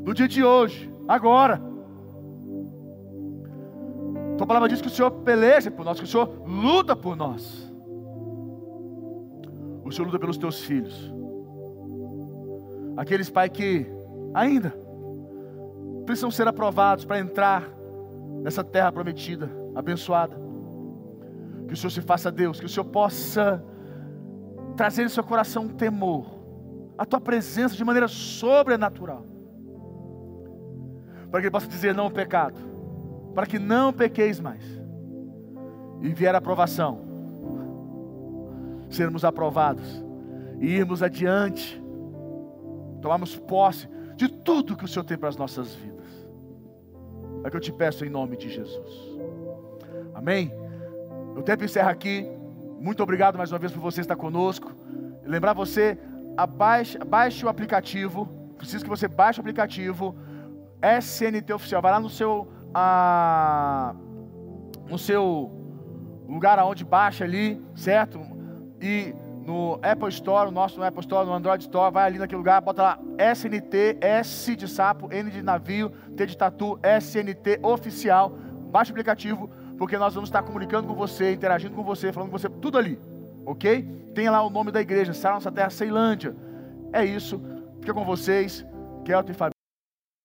no 0.03 0.13
dia 0.13 0.27
de 0.27 0.43
hoje, 0.43 0.93
agora, 1.07 1.61
tua 4.43 4.47
palavra 4.47 4.67
diz 4.67 4.81
que 4.81 4.87
o 4.87 4.91
Senhor 4.91 5.09
peleja 5.09 5.71
por 5.71 5.85
nós, 5.85 5.97
que 5.97 6.03
o 6.03 6.07
Senhor 6.07 6.29
luta 6.45 6.95
por 6.95 7.15
nós. 7.15 7.71
O 9.85 9.91
Senhor 9.91 10.05
luta 10.05 10.19
pelos 10.19 10.37
teus 10.37 10.59
filhos. 10.59 11.13
Aqueles, 12.97 13.29
Pai, 13.29 13.49
que 13.49 13.87
ainda 14.33 14.75
precisam 16.05 16.29
ser 16.29 16.45
aprovados 16.45 17.05
para 17.05 17.19
entrar 17.19 17.63
nessa 18.41 18.65
terra 18.65 18.91
prometida, 18.91 19.49
abençoada. 19.73 20.35
Que 21.65 21.73
o 21.73 21.77
Senhor 21.77 21.91
se 21.91 22.01
faça 22.01 22.29
Deus, 22.29 22.59
que 22.59 22.65
o 22.65 22.69
Senhor 22.69 22.85
possa 22.85 23.63
trazer 24.75 25.05
em 25.05 25.09
seu 25.09 25.23
coração 25.23 25.63
um 25.63 25.69
temor, 25.69 26.25
a 26.97 27.05
tua 27.05 27.21
presença 27.21 27.77
de 27.77 27.83
maneira 27.85 28.09
sobrenatural, 28.09 29.25
para 31.31 31.39
que 31.39 31.45
ele 31.45 31.51
possa 31.51 31.67
dizer 31.67 31.95
não 31.95 32.05
ao 32.05 32.11
pecado 32.11 32.72
para 33.33 33.45
que 33.45 33.59
não 33.59 33.91
pequeis 33.91 34.39
mais. 34.39 34.63
E 36.01 36.09
vier 36.09 36.35
a 36.35 36.37
aprovação, 36.37 36.99
sermos 38.89 39.23
aprovados 39.23 40.03
e 40.59 40.67
irmos 40.67 41.01
adiante, 41.01 41.81
tomarmos 43.01 43.35
posse 43.35 43.87
de 44.15 44.27
tudo 44.27 44.75
que 44.75 44.85
o 44.85 44.87
Senhor 44.87 45.05
tem 45.05 45.17
para 45.17 45.29
as 45.29 45.37
nossas 45.37 45.73
vidas. 45.73 45.93
É 47.43 47.49
que 47.49 47.55
eu 47.55 47.61
te 47.61 47.71
peço 47.71 48.05
em 48.05 48.09
nome 48.09 48.37
de 48.37 48.49
Jesus. 48.49 49.13
Amém? 50.13 50.53
O 51.35 51.41
tempo 51.41 51.63
encerra 51.63 51.91
aqui. 51.91 52.27
Muito 52.79 53.01
obrigado 53.01 53.37
mais 53.37 53.51
uma 53.51 53.59
vez 53.59 53.71
por 53.71 53.81
você 53.81 54.01
estar 54.01 54.15
conosco. 54.15 54.71
Lembrar 55.25 55.53
você, 55.53 55.97
abaixe, 56.37 56.97
baixe 56.99 57.45
o 57.45 57.49
aplicativo. 57.49 58.27
Preciso 58.57 58.83
que 58.83 58.89
você 58.89 59.07
baixe 59.07 59.39
o 59.39 59.41
aplicativo 59.41 60.15
SNT 61.01 61.51
Oficial. 61.53 61.81
Vai 61.81 61.91
lá 61.91 61.99
no 61.99 62.09
seu 62.09 62.47
a, 62.73 63.95
no 64.89 64.97
seu 64.97 65.51
lugar 66.27 66.57
aonde 66.59 66.83
baixa 66.83 67.23
ali, 67.23 67.61
certo? 67.75 68.19
E 68.81 69.13
no 69.45 69.79
Apple 69.81 70.09
Store, 70.09 70.47
o 70.47 70.51
nosso 70.51 70.79
no 70.79 70.85
Apple 70.85 71.01
Store, 71.01 71.25
no 71.25 71.33
Android 71.33 71.63
Store, 71.63 71.93
vai 71.93 72.05
ali 72.05 72.17
naquele 72.17 72.37
lugar, 72.37 72.61
bota 72.61 72.81
lá 72.81 72.99
SNT, 73.33 73.97
S 74.01 74.55
de 74.55 74.67
sapo, 74.67 75.11
N 75.11 75.29
de 75.29 75.41
navio, 75.41 75.89
T 76.15 76.25
de 76.25 76.37
tatu, 76.37 76.79
SNT 76.99 77.59
oficial. 77.61 78.31
Baixa 78.71 78.91
o 78.91 78.93
aplicativo, 78.93 79.49
porque 79.77 79.97
nós 79.97 80.13
vamos 80.13 80.29
estar 80.29 80.41
comunicando 80.43 80.87
com 80.87 80.95
você, 80.95 81.33
interagindo 81.33 81.75
com 81.75 81.83
você, 81.83 82.11
falando 82.11 82.31
com 82.31 82.37
você, 82.37 82.49
tudo 82.49 82.77
ali, 82.77 82.99
ok? 83.45 83.83
Tem 84.15 84.29
lá 84.29 84.41
o 84.41 84.49
nome 84.49 84.71
da 84.71 84.81
igreja, 84.81 85.13
Sara 85.13 85.35
Nossa 85.35 85.51
Terra, 85.51 85.69
Ceilândia. 85.69 86.35
É 86.91 87.05
isso, 87.05 87.41
fica 87.81 87.93
com 87.93 88.03
vocês, 88.03 88.65
Kelton 89.05 89.31
e 89.31 89.35
Fabi. 89.35 89.52